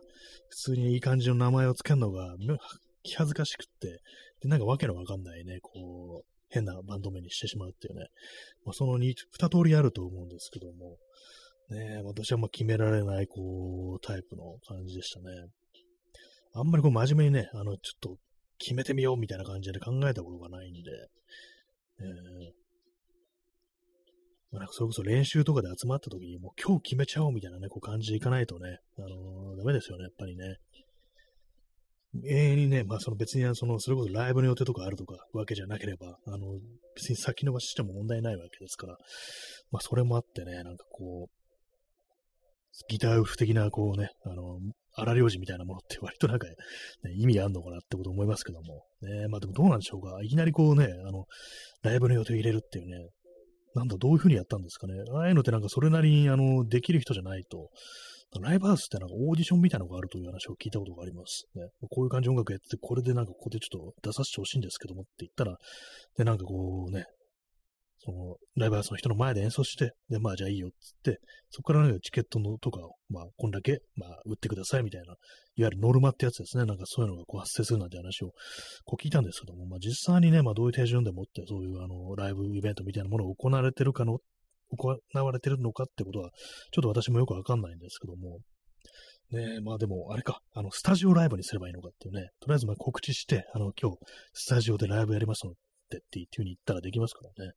[0.48, 2.34] 普通にいい感じの名前を付けるのが、
[3.02, 4.00] 気恥ずかしくって、
[4.40, 8.06] で、なんかわけのわかんないね、こう、変なバンド名にしてしまうっていうね、
[8.64, 10.96] まあ、その二、二通りあると思うんですけども、
[11.70, 15.26] ね私はまあ決められない、こう、タイプの感じでしたね。
[16.54, 18.16] あんまりこう真面目にね、あの、ちょっと
[18.58, 20.80] 決めてみようみたいな感じで考えたことがないんで、
[22.00, 22.06] えー、
[24.52, 30.56] まあ、なんかそれこそ練習とかで集まった時にもう今日決めちゃおうみたいなね、こう感じでいかないとね、あのー、ダメですよね、やっぱりね。
[32.24, 36.58] 永遠にね、まあその別にその、それこそライブの予定とかあるとかわけじゃなければ、あの、
[36.94, 38.96] 別に先延ばししても問題ないわけですから、
[39.70, 41.45] まあそれもあってね、なんかこう、
[42.88, 44.58] ギターウフ的な、こうね、あの、
[44.94, 46.54] 荒領事みたいなものって割となんか、ね、
[47.16, 48.84] 意味あんのかなってこと思いますけども。
[49.02, 50.18] ね、まあでもどうなんでしょうか。
[50.22, 51.26] いきなりこうね、あの、
[51.82, 53.10] ライブの予定入れるっていうね、
[53.74, 54.94] なんだ、どういうふうにやったんですかね。
[55.12, 57.68] ああいうのってなんかそれなりに、あの、できる人じゃないと、
[58.40, 61.44] ライブハウスってなんかオーディションみたいなのがあるという話を聞いたことがあります。
[61.54, 65.56] ね、こういう感じの音楽やってて、これでなんかここでちょっと出させてほしいんですけどもって言ったら、
[66.16, 67.04] で、なんかこうね、
[68.06, 71.18] その、ライブハウスの人の前で演奏して、で、まあじゃあいいよっつって、
[71.50, 75.14] そこからね、チケットのとかを、まあ、こんだけ、まあ、売ってくださいみたいな、
[75.56, 76.64] いわゆるノルマってやつですね。
[76.66, 78.30] なんかそういうのがこう発生するなんて話を
[78.84, 84.18] こう聞いたんですけども、まあ実際にね、まあどういう手順でもって、そういうあの、ライブイベントみたいなものが行われてるかの、
[84.76, 86.30] 行われてるのかってことは、
[86.72, 88.38] ちょっと私もよくわかんないんですけども、
[89.32, 93.98] ねまあでも、あれか、あの、スタジオライブにすればいいのかっていうね、とりあえずまあ告知して、あの、今日、
[94.32, 95.54] スタジオでライブやりますのっ
[95.90, 97.52] てっていうふうに言ったらできますからね。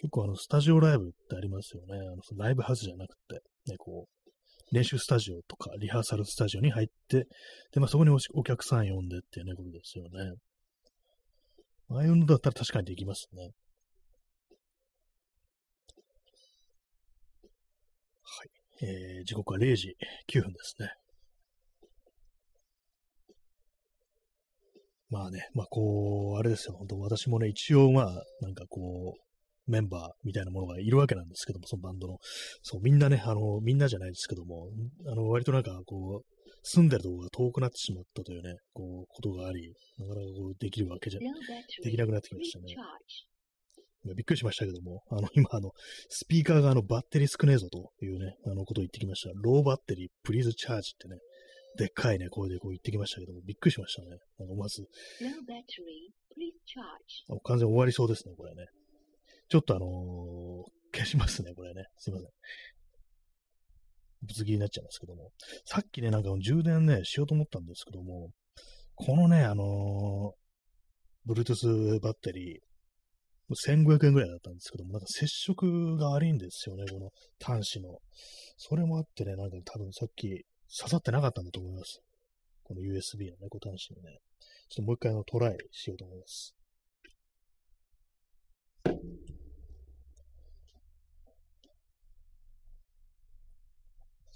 [0.00, 1.98] 結構あの、スタジオライブってありますよね。
[1.98, 7.26] あのライブハウスじゃなくて、ね、こう、練習スタジオとかリハーサルスタジオに入って、
[7.72, 10.32] で、まあそこにお客さん呼んでっていうね、ことですよね。
[11.90, 13.50] ああいうのだったら確かにできますね。
[18.22, 18.86] はい。
[18.86, 19.96] えー、時刻は0時
[20.32, 20.94] 9分ですね。
[25.10, 29.29] まあね、まあこう、あれですよ、本当私もね、一応まあ、なんかこう、
[29.70, 32.18] メンバーみたいなものがいるわけなんですけども、そのバンドの。
[32.62, 34.68] そう、みんなね、あの、みんなじゃないですけども、
[35.06, 41.20] あの、割となんか、こう、住んでるところが遠くなってしまったというね、こう、ことがあり、なかなかこう、できるわけじゃ、
[41.82, 42.74] できなくなってきましたね。
[44.16, 45.72] びっくりしましたけども、あの、今、あの、
[46.08, 49.30] スピーカーがあの、バッテリー少ねえぞというね、あの、ことを言ってきました。
[49.34, 51.18] ローバッテリー、プリーズチャージってね、
[51.76, 54.18] でっかいね、声でこう言ってきましたけども、びっくりしましたね。
[54.38, 54.84] なんかまず。
[57.44, 58.66] 完全終わりそうですね、これね。
[59.50, 61.82] ちょっとあのー、消しますね、これね。
[61.98, 62.28] すいません。
[64.22, 65.32] ぶつ切りになっちゃいますけども。
[65.64, 68.30] さっきね、なんか充電ね、しようと思ったんですけども、
[68.94, 72.60] このね、あのー、Bluetooth バッテリー、
[73.50, 77.10] 1500円ぐらいだったんですけども、なんか接触が悪いんですよね、この
[77.44, 77.98] 端子の。
[78.56, 80.28] それもあってね、なんか多分さっき
[80.78, 82.00] 刺さってなかったんだと思います。
[82.62, 84.18] この USB のね、こ端子にね。
[84.68, 86.54] ちょっともう一回あのトライしようと思います。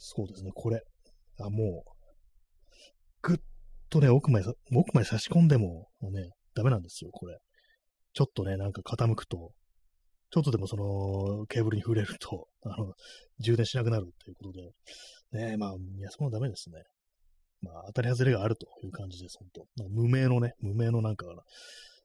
[0.06, 0.82] そうですね、これ。
[1.40, 1.90] あ、もう、
[3.22, 3.38] ぐっ
[3.88, 7.38] とね、奥まで、奥まで差し込んでも、もうね、ダメなんですよ、これ。
[8.12, 9.52] ちょっとね、なんか傾くと、
[10.30, 12.92] ちょっとでもそのケーブルに触れると、 あの、
[13.38, 14.72] 充電しなくなるっていうことで、
[15.32, 16.82] ねまあ、いや、そこはダメですね。
[17.62, 21.26] まあ、当たり外れがあるという感じです、本当無名のね、無名のなんか、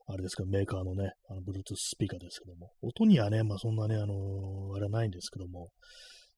[0.07, 5.69] あれですけど、メーカーのね、あの、Bluetooth スピーカーですけども、音にはね、まあそんなね、あのー、あれはないんですけども、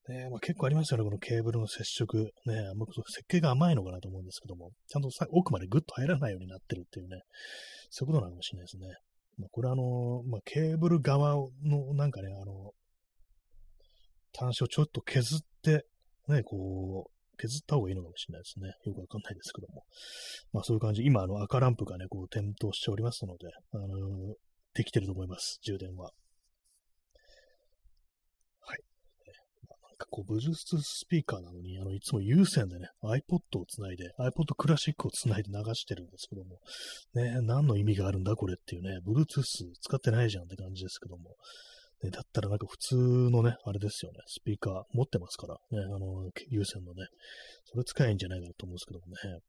[0.09, 2.33] ねまあ、結構ありますよね、このケーブルの接触。
[2.45, 7.21] ね、もう設計が甘いのかなと思うんですけども、ちゃんと奥までグッと入らないようになってるっていうね、
[7.89, 8.87] そういうことなのかもしれないですね。
[9.37, 12.71] まあ、これあの、まあ、ケーブル側のなんかね、あの、
[14.37, 15.85] 端子をちょっと削って、
[16.27, 18.67] ね、こう、削った方がいいのかもしれないですね。
[18.85, 19.83] よくわかんないですけども。
[20.53, 21.03] まあそういう感じ。
[21.03, 24.35] 今、あの赤ランプがね、こう点灯しておりますので、あの
[24.75, 25.59] できてると思います。
[25.63, 26.11] 充電は。
[30.01, 36.59] かこう、ブルーススピーカーなのに、あの、いつも有線でね、iPod をつないで、iPod クラシックをつないで流してるんですけども、
[37.13, 39.43] ね、何の意味があるんだこれっていうね、Bluetooth
[39.81, 41.35] 使ってないじゃんって感じですけども、
[42.03, 47.05] ね、だったらなんか普通のね、あれですよね、スピーカー持ってますから、ね、あの、有線のね、
[47.65, 49.39] それ使えんじゃないかなと思うんですけどもね、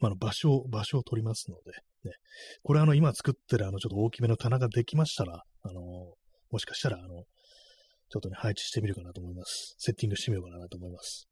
[0.00, 1.72] まあ、の場所を、場所を取りますので、
[2.10, 2.16] ね、
[2.62, 5.80] これあの、今作ってるあの、ちょっと大きめの棚ができましたら、あの、
[6.50, 7.24] もしかしたら、あの、
[8.10, 9.76] ちょっとね、配置してみるかなと思います。
[9.78, 11.28] セッティングしてみようかなと思います。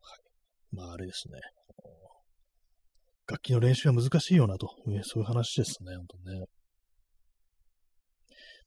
[0.00, 0.76] はい。
[0.76, 1.38] まあ、あれですね。
[3.26, 4.68] 楽器の練習は難しいよなと、
[5.02, 6.44] そういう話ですね、本当ね。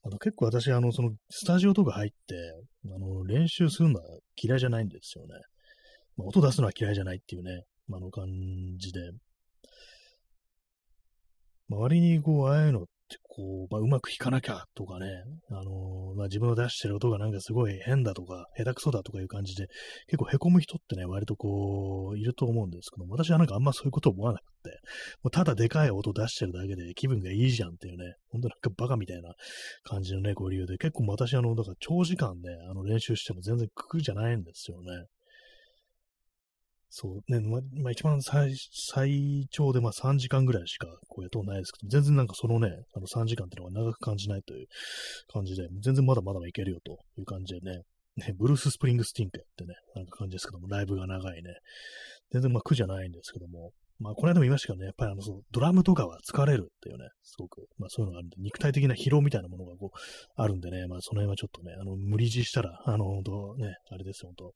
[0.03, 2.35] あの結構私、あの、その、スタジオとか入って、
[2.85, 4.05] あの、練習するのは
[4.41, 5.33] 嫌いじゃないんですよね。
[6.15, 8.25] まあ、音出すのは嫌いじゃないっていうね、あの感
[8.77, 8.99] じで。
[11.69, 12.85] 周りにこう、ああいうのっ
[13.23, 15.07] こう、まあ、うまく弾かなきゃとかね、
[15.51, 19.67] あのー、まあ、自分の出してる音がなんかすごい変だとか、下手くそだとかいう感じで、
[20.07, 24.79] 結構凹む人ってね、割とこう、いると思うんですけど、私はなんかあんまそういうこと思わなくて、
[25.23, 29.33] もうただでかい音出してるだけで気分がいいじゃんっていうね、ほんとなんかバカみたいな
[29.83, 35.05] 感じのね、こう理由で、結構私あの、だから長時間ね、あの練習しても全然苦じゃないんですよね。
[36.89, 44.67] そうね、ま、まあ、一番最最長でまあ3時間ぐらいしかこうやったことないですけど、全然なんかそのね、あの3時間っていうのが長く感じないという
[45.31, 47.81] 感じで、全然まだまだいけるよという感じでね、
[48.17, 51.53] ね、ブルース・スプリングスティーンかってね、なんか感じですけども、ライブが長いね。
[52.31, 59.99] 全然まあ苦じゃないんですけども、まあこの間も言いましたけどね、やっぱりあの、そうドラムとかは疲れるっていうね、すごく、まあそういうのがあるんで、肉体的な疲労みたいなものがこう、
[60.35, 64.53] あるんでね、まあその辺はちょっとね、あの、無理強いしたら、あの、本当ね、あれですよ、本当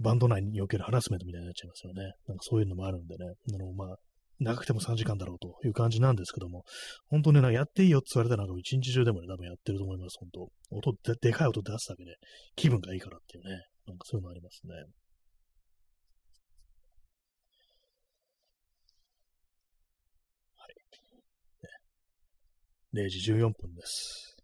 [0.00, 2.14] バンド内におけるハラスメントみたいになっちゃいますよね。
[2.26, 3.34] なんかそういうのもあるんでね。
[3.54, 3.96] あの、まあ、
[4.40, 6.64] 長くても3時間だろうという感じなんですけども、
[7.08, 12.16] 本当ね、なんかやっていいよって言われたらなんか一日中でもね、多分やってると思います、本当音で、でかい音出すだけで
[12.56, 13.50] 気分がいいからっていうね、
[13.86, 14.72] なんかそういうのありますね。
[14.72, 14.80] は
[22.94, 22.96] い。
[22.96, 24.38] ね、0時14分です。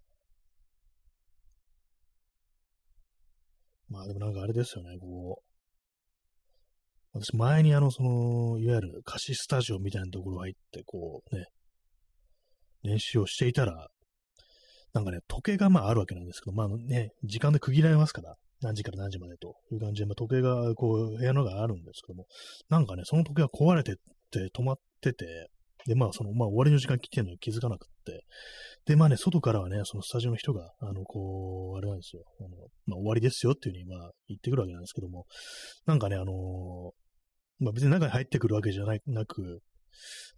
[3.88, 5.45] まあでもなんかあれですよね、こう、
[7.20, 11.46] 私前にあの、その、いわゆる貸しスタジオみたいなところ入って、こうね、
[12.82, 13.88] 練習をしていたら、
[14.92, 22.26] なんかね、時計がまああるわけなんですけど、まあね、時間で区切られますから、何時から何時までという感じで、まあ、時計がこう、部屋のがあるんですけども、
[22.68, 23.94] なんかね、その時計が壊れてっ
[24.30, 25.48] て止まってて、
[25.86, 28.24] で、まあ、その、まあ、終わりの時間来てるのに気づかなくって、
[28.86, 32.48] で、まあね、外からはね、そのスタジオの人が、あの、こう、あれなんですよ、あの、
[32.86, 35.26] まあ、終わりですよっていうふうに、まあ、言ってくるわけなんですけども、
[35.84, 36.92] なんかね、あの
[37.58, 39.60] まあ、別に中に入ってくるわけじゃないなく、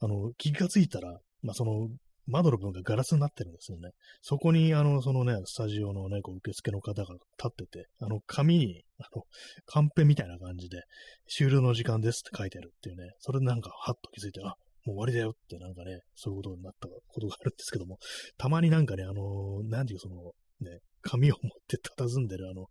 [0.01, 1.89] あの、気がついたら、まあ、その、
[2.29, 3.91] 窓の部分がガラスになってるんですよね。
[4.21, 9.23] そこに、あの、そのね、スタジオのね、こう受付の方が立ってて、あの、紙に、あの、
[9.65, 10.83] カンペみたいな感じで、
[11.27, 17.99] 終了の時間ですって書いてあるっていうね、それでなんか、はっと気づいて、あ、もう終わりだよってなんかね、そういうことになったことがあるんですけども、
[18.37, 22.67] たまになんかね、あの、なんていうその、ね、紙を持って佇んでるあの、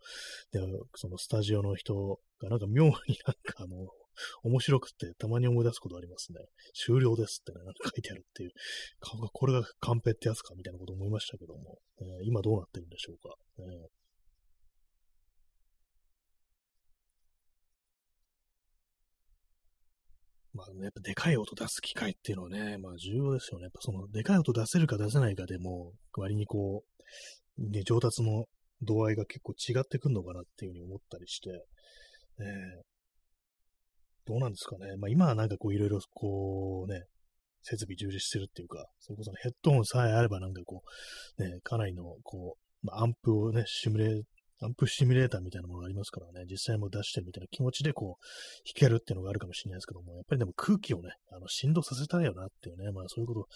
[0.52, 0.60] で
[0.96, 3.88] そのスタジオの人がなんか妙になんかあの、
[4.44, 6.40] 面白くてたまに思い出すことありますね。
[6.74, 8.52] 終了ですってね、なんか書いてあるっていう。
[9.00, 13.36] 顔がこれがカンペってやつかみたいなこと思いましたけども、えー、今どうなってるんでしょうか。
[13.60, 13.88] えー
[20.58, 23.66] まあ、ね、やっぱでかい音出す機会っていうのはね、まあ重要ですよね。
[23.66, 26.84] やっぱそのでかい音出せるか出せないかでも、割にこ
[27.60, 28.46] う、ね、上達の
[28.82, 31.50] 度合いが結構違ってくるのかなっていうふうに思ったりして、
[32.40, 32.97] えー、
[34.28, 34.96] どうなんですかね。
[34.98, 37.04] まあ今はなんかこういろいろこうね、
[37.64, 40.84] 設備充実してるっていうか、それこそ、ヘッドホンさえあればなんかこ
[41.38, 44.22] う、ね、かなりのこう、ま、アンプをね、シミュレー
[44.60, 48.24] アンプシミュレーターみたいなものがありますからね、実際も出してるみたいな気持ちでこう、
[48.66, 53.48] 弾けるっていうのがあるかもしれないですけども、やっぱりでも空気をね、あの振動させたいよなっていうね、まあそういうこと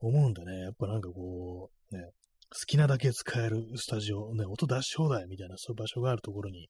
[0.00, 2.02] 思うんでね、やっぱなんかこう、ね、
[2.52, 6.68] 好きなだけ使えるスタジオ、ね、音出し放題みたいな、そういう場所があるところに、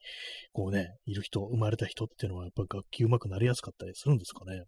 [0.52, 4.64] こうね、いる人、生まれた人っていうのは、やっぱ楽器上手くなりやすかったりするんですかね。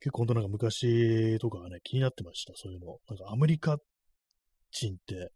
[0.00, 2.98] 結構本当なんか昔とかはね、気になってました、そういうの。
[3.08, 3.78] なんかアメリカ
[4.70, 5.32] 人って、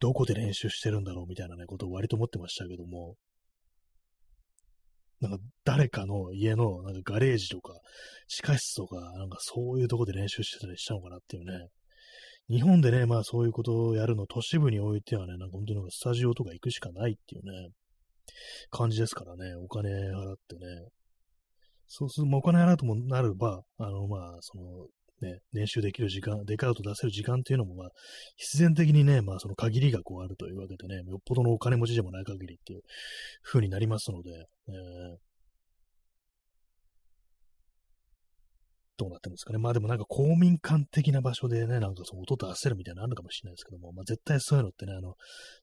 [0.00, 3.16] どこで練習してるんだろうみたいなね、ことを割と思ってましたけども、
[5.20, 7.74] なんか誰かの家のなんかガレージとか、
[8.28, 11.68] 地下室とか、なんかそういうとこで練習してたりしたのかなっていうね。
[12.50, 17.70] 日本でね、まあそういうことをやるの、都市部においてはね、なんか本当になんかスタジオとか行くしかないっていうね、
[18.70, 20.88] 感じですからね、お金払ってね。
[21.86, 24.86] そうすると、お金払うともなれば、あの、まあ、その、
[25.20, 27.88] ね、練習できる時間、デカウト出せる時間っていうのも、まあ、
[28.36, 32.80] 必然的にね、まあ、その限りがこうあるというわけでね、よっぽどのお金持ちでもない限りっていう
[33.42, 35.16] 風になりますので、えー、
[39.02, 39.58] どうなってるんですかね。
[39.58, 45.14] まあでもなんか公民館的な場所でね、なんかその音出せるみたいなのあるのかもしれないですけども、まあ絶対そういうのってね、あの、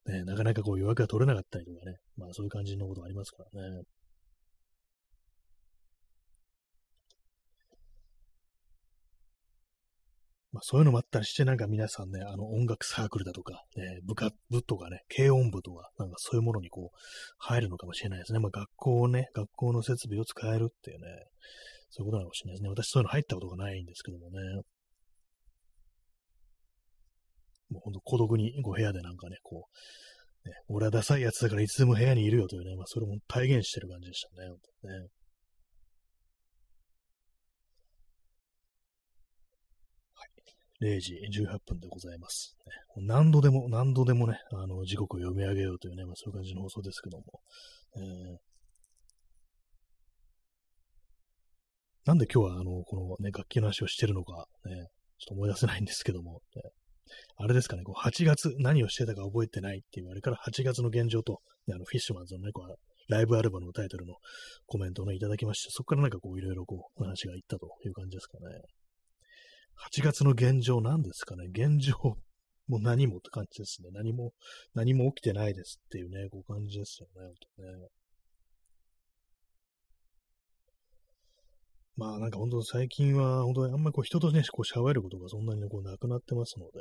[0.07, 3.83] ね、なかなかこう予約が取れなかったりとかね、まあそういう感じのことがありますからね。
[10.51, 16.97] まあそういうのもあったりして、なんか皆さんね、あの音楽サークルだとか、ね、部活部とかね、軽音部とか、なんかそういうものにこう、
[17.37, 18.39] 入るのかもしれないですね。
[18.39, 21.05] まあ学校をね、学校の設備を使えるっていうね、
[21.89, 22.69] そういうことなのかもしれないですね。
[22.69, 24.39] 私そういうの入ったことがないんですけどもね。
[27.69, 29.67] もうほんと孤独にこう部屋でなんかね、こ
[30.45, 35.07] う、ね、俺はダサいやつだからいつでも部屋にいるよというね、まあそれも体現してる感じでしたね、本当ね。
[40.81, 41.13] 0時
[41.43, 42.55] 18分でございます。
[42.97, 47.25] ね、何度でも、何度でもね、あの、時刻を読み上げようというね、まあ、そういう感じの放送ですけども。
[47.97, 48.37] えー、
[52.09, 54.87] なんで今日は、あの、このね、楽器の話をしてるのか、ね、
[55.19, 56.63] ちょっと思い出せないんですけども、ね、
[57.37, 64.15] あれですかね、こう8月何をしてたか覚えてないっていうあれから8月の現状と、ね、あのフィッシュマンズのね、こうライブアルバムのタイトルの
[64.65, 68.55] コメントをね、いただきまして、そこからなんかこういろいろこう話がいったという感じですかね。
[69.93, 71.45] 8月の現状なんですかね。
[71.51, 71.93] 現状
[72.69, 73.89] もう何もって感じですね。
[73.93, 74.33] 何も、
[74.73, 77.27] 何も起きてないですっていうね、こう感じですよね。
[77.27, 77.87] 本当ね
[81.99, 86.71] まあなんか本当最近は本当にあんまりこう人とね、こう喋ることがそんなにこうなくなってますので、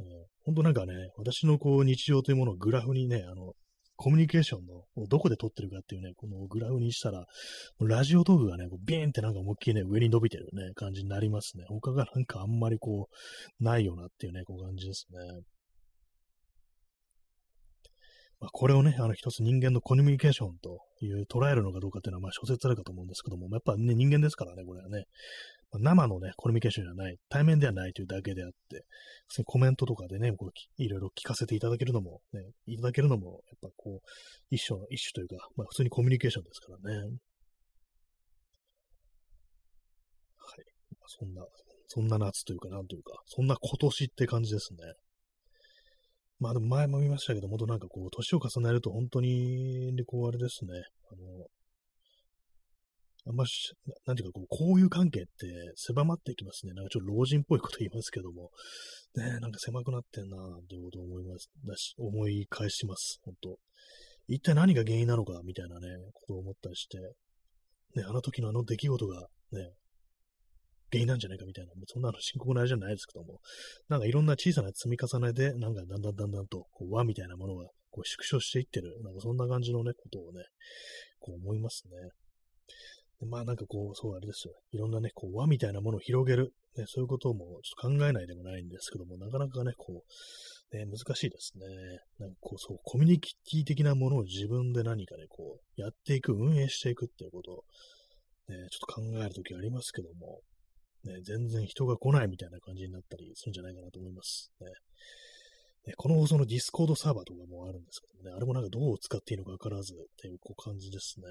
[0.00, 0.06] えー、
[0.46, 3.52] 本当なんかね、私のこう日常というものをグラフにね、あの、
[3.96, 7.26] コミュニケーションの、どこで撮ってるかっていうね、このグラフにしたら、
[7.80, 11.64] ラジオトークがね、こうビーンってなんか思いっきりね、上に伸びてるね、感じになりますね。
[11.68, 15.18] 他がなんかあんまりこう、ないよなっていうね、こう感じですね。
[18.40, 25.04] まあ、これをね、あの一つ人間のコミュニケーションという捉えるのかどうかっていうのは、まあ諸説あるかと思うんですけども、やっぱね、人間ですからね、これはね。
[25.78, 28.84] 生のね、コミュニケーションじゃない、対面ではないというだけであって、
[29.28, 30.50] 普通にコメントとかでね、こう
[30.82, 34.08] いろいろ聞かせていただけるのも、ね、いただけるのも、やっぱこう、
[34.50, 36.96] 一種の、一種というか、まあ普通にコミュニケーションですからね。
[36.96, 37.10] はい。
[41.06, 41.46] そんな、
[41.86, 44.78] そんな夏というか、なんというか、そんな今年って感じですね。
[46.40, 50.72] まあでも前も見ましたけど、もっとなんかこう、年を重ねると本当に、でこうあれですね、
[51.12, 51.46] あの、
[53.26, 53.74] あんまし、
[54.06, 55.28] なんていうかこう、こういう関係って
[55.76, 56.72] 狭まっていきますね。
[56.72, 58.50] なんかちょっと老人っぽいこと言いますけども、
[59.16, 63.58] ねなんか狭くなってんなぁ、ということを思います、だし、思い返します、本当。
[64.26, 66.98] 一体何が原因なのか、みたいなね、ことを思ったりして、
[67.96, 69.72] ね、あの時のあの出来事が、ね、
[70.92, 73.40] 原因なんじゃないかみたいな、もうそんなの深刻なあれじゃないですけども、
[73.88, 80.44] なんかいろんな小さな積み重ねで、なんかだんだんだんだんと、こう輪みたいなものが、こう縮小していってる、なんかそんな感じのね、ことをね、
[81.18, 82.10] こう思いますね。
[83.20, 84.54] でまあなんかこう、そうあれですよ。
[84.72, 90.04] いろんなね、こう輪みたいなものを広げる、ね、そういうこともちょっと考えないでもないんですけども、なかなかね、こ
[90.72, 91.66] う、ね、難しいですね。
[92.18, 97.64] なんかこう、そう、コミュニティ的なものを自分で何かね、こう、やっていく、運営していくっていうことを、
[98.48, 100.40] ね、ちょっと考えるときありますけども、
[101.04, 104.52] ね、全然人が来ないみたいな感じになったりするんじゃないかなと思います。
[104.60, 104.66] ね
[105.86, 111.26] ね、この放送の Discord サーバーとかもあるんですけどね、あれもなんかどう使っていいのかわからずっていうこう感じですね。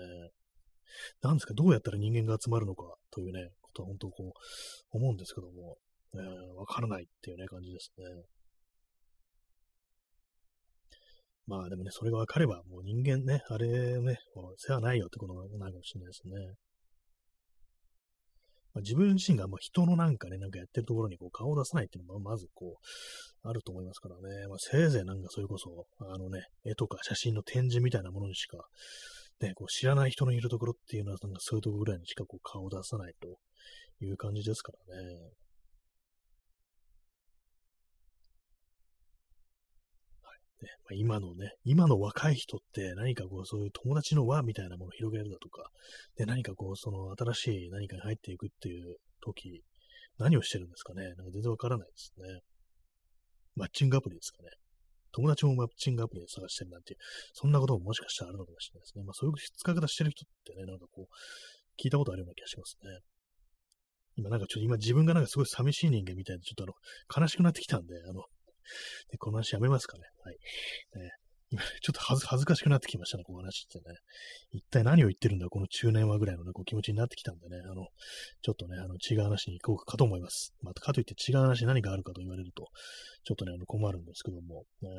[1.21, 5.77] なんですか、どうやったら人間が集まるのかというね、ことは本当こう、思うんですけども、
[6.15, 8.05] えー、わからないっていうね、感じですね。
[11.45, 14.17] まあでもね、それが分かれば、もう人間ね、あれね、
[14.57, 16.55] 世話ないよってことないかもしれないですね。
[18.79, 24.47] まあ、自分自身がまあ人のなんかね、なんかやってるところにこう顔を出さないっていうのもまずこう、あると思いますからね。
[24.47, 28.57] まあ、せいぜいなんかそれこそ、あのね、絵とか写真の展示みたいなものにしか、
[29.41, 33.37] ね、こう知らない人のいるところっていうのは、なんかそういうところぐらいにしかこう顔を出さないと
[34.03, 35.31] いう感じですからね。
[40.61, 45.69] ねまあ、今のね、今の若い人って何かこう、そういう友達の輪みたいなものを広げるだとか、
[46.17, 49.61] で、何かこう、その新しい何かに入っていくっていう時、
[50.17, 51.03] 何をしてるんですかね？
[51.03, 52.41] なんか全然わからないですね。
[53.55, 54.49] マッチングアプリですかね？
[55.11, 56.99] 友達もマッチングアプリで探してるなんていう、
[57.33, 59.03] そんなことももしかしたらあるのかもしれないですね。
[59.05, 62.99] まあそういう使い方してる人ってね、なんかこう、聞いたことあるような気がしますね。
[64.17, 68.25] 今なんかちょっと今自分がなんかすごい寂しい人間みたいで、ちょっとあの、悲しくなってきたんで、あの、
[69.09, 70.03] でこの話やめますかね。
[70.23, 70.37] はい。
[71.03, 71.11] ね、
[71.51, 73.95] 今、ちょっと恥ず恥ずかしくなってきましたね、この話ってね。
[74.51, 77.87] 一体何を言ってるんだ、この中年はぐらいのね、こう気持ちになってきたんでね、あの、
[78.41, 80.53] ちょっとね、あの、違う話に行こうかと思います。
[80.61, 82.67] また、かといって違う話何があるかと言われると、
[83.23, 84.89] ちょっとね、あの、困るんですけども、ね、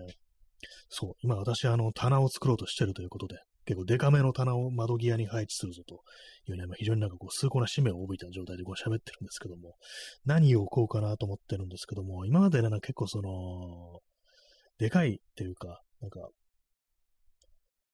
[0.89, 6.02] そう、今私、あの、棚を作ろうとしてるということで、結構デカめの棚を窓際に配置するぞと
[6.50, 9.76] いうね、まあ、非常になんかこう、崇高な使命を帯びた状態でこう喋ってるんですけども、
[10.24, 14.00] 何を置こうかなと思ってるんですけども、今までね、結構その、
[14.78, 16.20] でかいっていうか、なんか、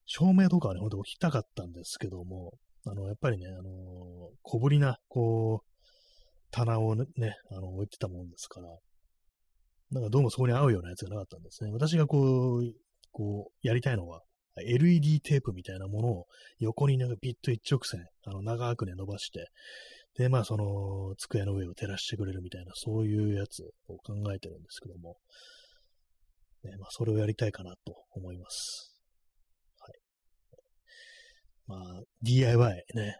[0.06, 2.52] 照明とかはね、ほんと置きたかったんですけども、
[2.86, 3.64] あの、やっぱりね、あのー、
[4.42, 5.76] 小ぶりな、こう、
[6.52, 7.06] 棚をね、
[7.50, 8.68] あの、置いてたもんですから、
[9.90, 11.72] なんかどうもそこに合うようなやつがなかったんですね。
[11.72, 12.62] 私がこう、
[13.10, 14.22] こう、やりたいのは、
[14.62, 16.26] LED テープみたいなものを
[16.58, 19.48] 横になんかピッと一直線、あの、長くね、伸ばして、
[20.16, 25.16] で、まあ、その、机の上を照らしてくれるみたいな、そういうやつを考えてるんですけども、
[26.64, 28.96] ね、まあ、それをやりたいかなと思います。
[29.78, 29.92] はい。
[31.66, 33.16] まあ、DIY ね。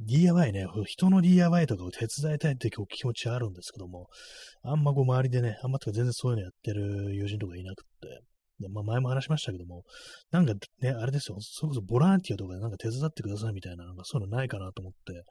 [0.00, 4.08] DIY ね、人の DIY とかを手伝いたいって気持ちあるんですけども、
[4.62, 8.20] あんまこう周りでね、あんまとか全然そういうのやってる友人とかいなくって、
[8.68, 9.84] まあ、前も話しましたけども、
[10.30, 15.24] なんかね、あれですよ、それこそボランティアとかでなんか手伝ってくださいみたいな、なんかそういうのないかなと思って、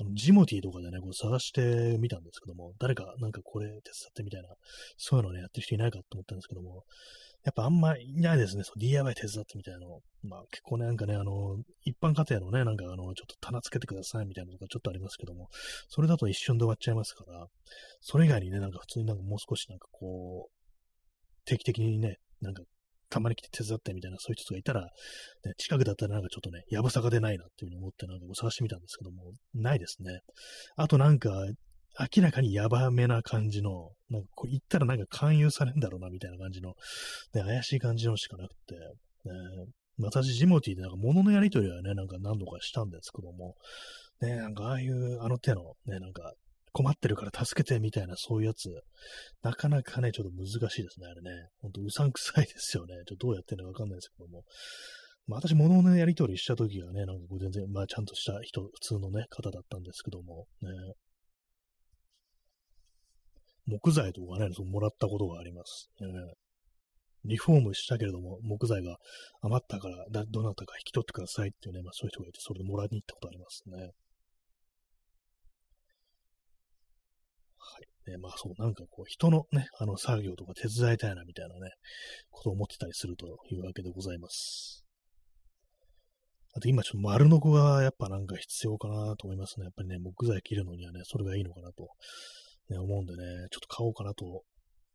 [0.00, 4.48] あのジモティーとかでね、こう探してみたんですけども、誰かなんかこれ手伝ってみたいな、
[4.96, 6.84] そういうのね、やってる人いないかと思ったんですけども、
[7.44, 10.00] やっぱあんまいないですね、DIY 手伝ってみたいなの。
[10.22, 15.48] まあ結構ね、なんかね、あの、一般家庭のね、なんかあの、ちょっと棚つけてくださいみたいなのがちょっとありますけども、
[15.88, 17.46] それだと一瞬で終わっちゃいますから、
[18.00, 22.62] それ以外にね、なんか普通になんかもう少しなんかこう、定期的にね、なんか
[23.10, 24.88] たまに来て手伝ってみたいな、そういう人がいたら、ね、
[25.56, 30.20] 近くだったらなんかちょっとね、やぶさが出ないなっていうふうに思ってなんか探してみたんですけども、ないですね。
[30.76, 31.30] あとなんか、
[32.14, 36.74] 明らかにヤバめな感じの、なんかこう言ったらなんか勧誘されんだろうなみたいな感じの、
[37.34, 39.32] ね、怪しい感じのしかなくて、ね、
[40.00, 43.56] 私、ジモティでなんか物のやりとりはね、なんか何度かしたんですけども、
[44.20, 46.34] ね、なんかああいう、あの手の、ね、なんか
[46.72, 48.68] 困ってるから助けてみたいな、そういうやつ、
[49.42, 51.48] なかなかね、ちょっと難しいですね、あれね。
[51.60, 52.94] ほんとうさんくさいですよね。
[53.06, 54.44] ちょっとどうやってるのかわかんないですけども。
[55.26, 60.70] まあ、私、物のやり取りした時はね、なんかこう全然、まあ、ちゃんとした人、普通のね、方だったんですけども、ね。
[63.66, 65.90] 木材とかね、そもらったことがあります。
[66.00, 66.06] ね、
[67.24, 68.96] リフォームしたけれども、木材が
[69.42, 73.90] 余ったから、どなたか引き取ってくださいっていうね、まあそういう人がいて、それでもらいに行ったことありますね。
[78.08, 81.70] ね、まあそう、なんかこう、人のね、あの作業とか手伝いたいなみたいなね、
[82.30, 84.84] ことを思ってたりするというわけでございます。
[86.54, 89.64] あと今ちょっと丸の子がやっぱなんか必要かなと思いますね。
[89.64, 91.88] やっぱりね、木材切るのにはね、それがいいのかなと、
[92.70, 94.42] ね、思うんでね、ちょっと買おうかなと、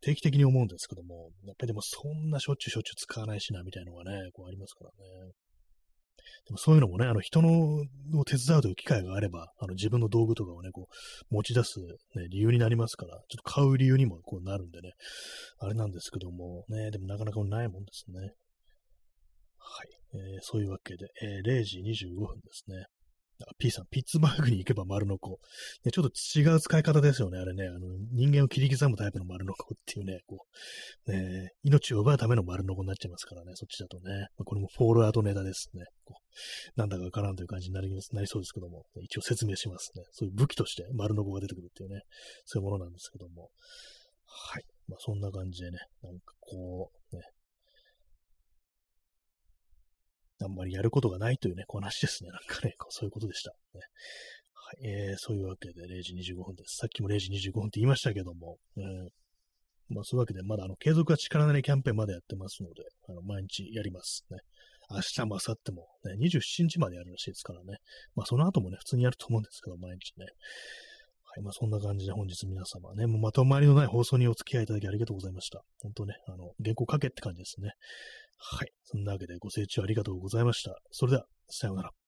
[0.02, 5.32] 定期的に思うんですけども、やっぱりでもそんなしょっちゅうしょっちゅう使わないしな、みたいなのがね、こうありますからね。
[6.46, 7.84] でもそういうのもね、あの人の
[8.16, 10.88] を手伝うという機会があれば、あの自分の道具とかをね、こ
[11.32, 14.92] う持ち出す、ね、理由になりますから、ちょっと買う理由にもこうなるんでね、
[15.60, 18.34] あれなんですけども、ね、でもなかなかないもんですね。
[19.58, 19.88] はい。
[20.16, 22.86] えー、そういうわけで、えー、0時25分ですね。
[23.58, 25.40] P さん、ピッツバーグに行けば丸の子。
[25.84, 27.68] ね、ちょっと違う使い方ですよね、あれね。
[27.68, 27.80] あの、
[28.12, 30.46] 人間を切り刻むタイプの丸の子っていうね、こ
[31.08, 34.28] う、ね、命を奪うための丸の子になっちゃいますからね、そっちだとね。
[34.38, 35.86] まあ、これもフォールアウトネタですね。
[36.06, 40.04] こうなんだかわからんという感じになりなりそうですけども、一応説明しますね。
[40.12, 42.02] そういう武器として丸の子が出てくるっていうね、
[42.46, 43.50] そういうものなんですけども。
[44.26, 44.64] はい。
[44.88, 47.22] まあ、そんな感じでね、なんかこう、ね、
[50.44, 52.30] あんまりやることがないというね、こ話ですね。
[52.30, 53.52] なんかね、そういうことでした。
[53.52, 53.82] ね、
[54.54, 56.78] はい、えー、そういうわけで0時25分です。
[56.78, 59.10] さっきも0時25分って言いましたけども、えー、
[59.90, 64.40] まあそういうわけで、まだあの、継続は力なりキャンペーンまでやってますので、あの、毎日やりますね。
[64.90, 67.78] 明日も明後日もね、27日までやるらしいですからね。
[68.16, 70.26] まあその後もね、普通にやると思うんですけど、毎日ね。
[71.36, 75.62] はい、まあそんな感じで本日皆様ね、もうまとまりのない放送にお付き合いいただきありがとうございました。
[75.82, 77.72] 本当ね、あの、原稿書けって感じですね。
[78.46, 78.72] はい。
[78.84, 80.78] そんなわけでご清聴ありがとうございました。
[80.92, 82.03] それでは、さようなら。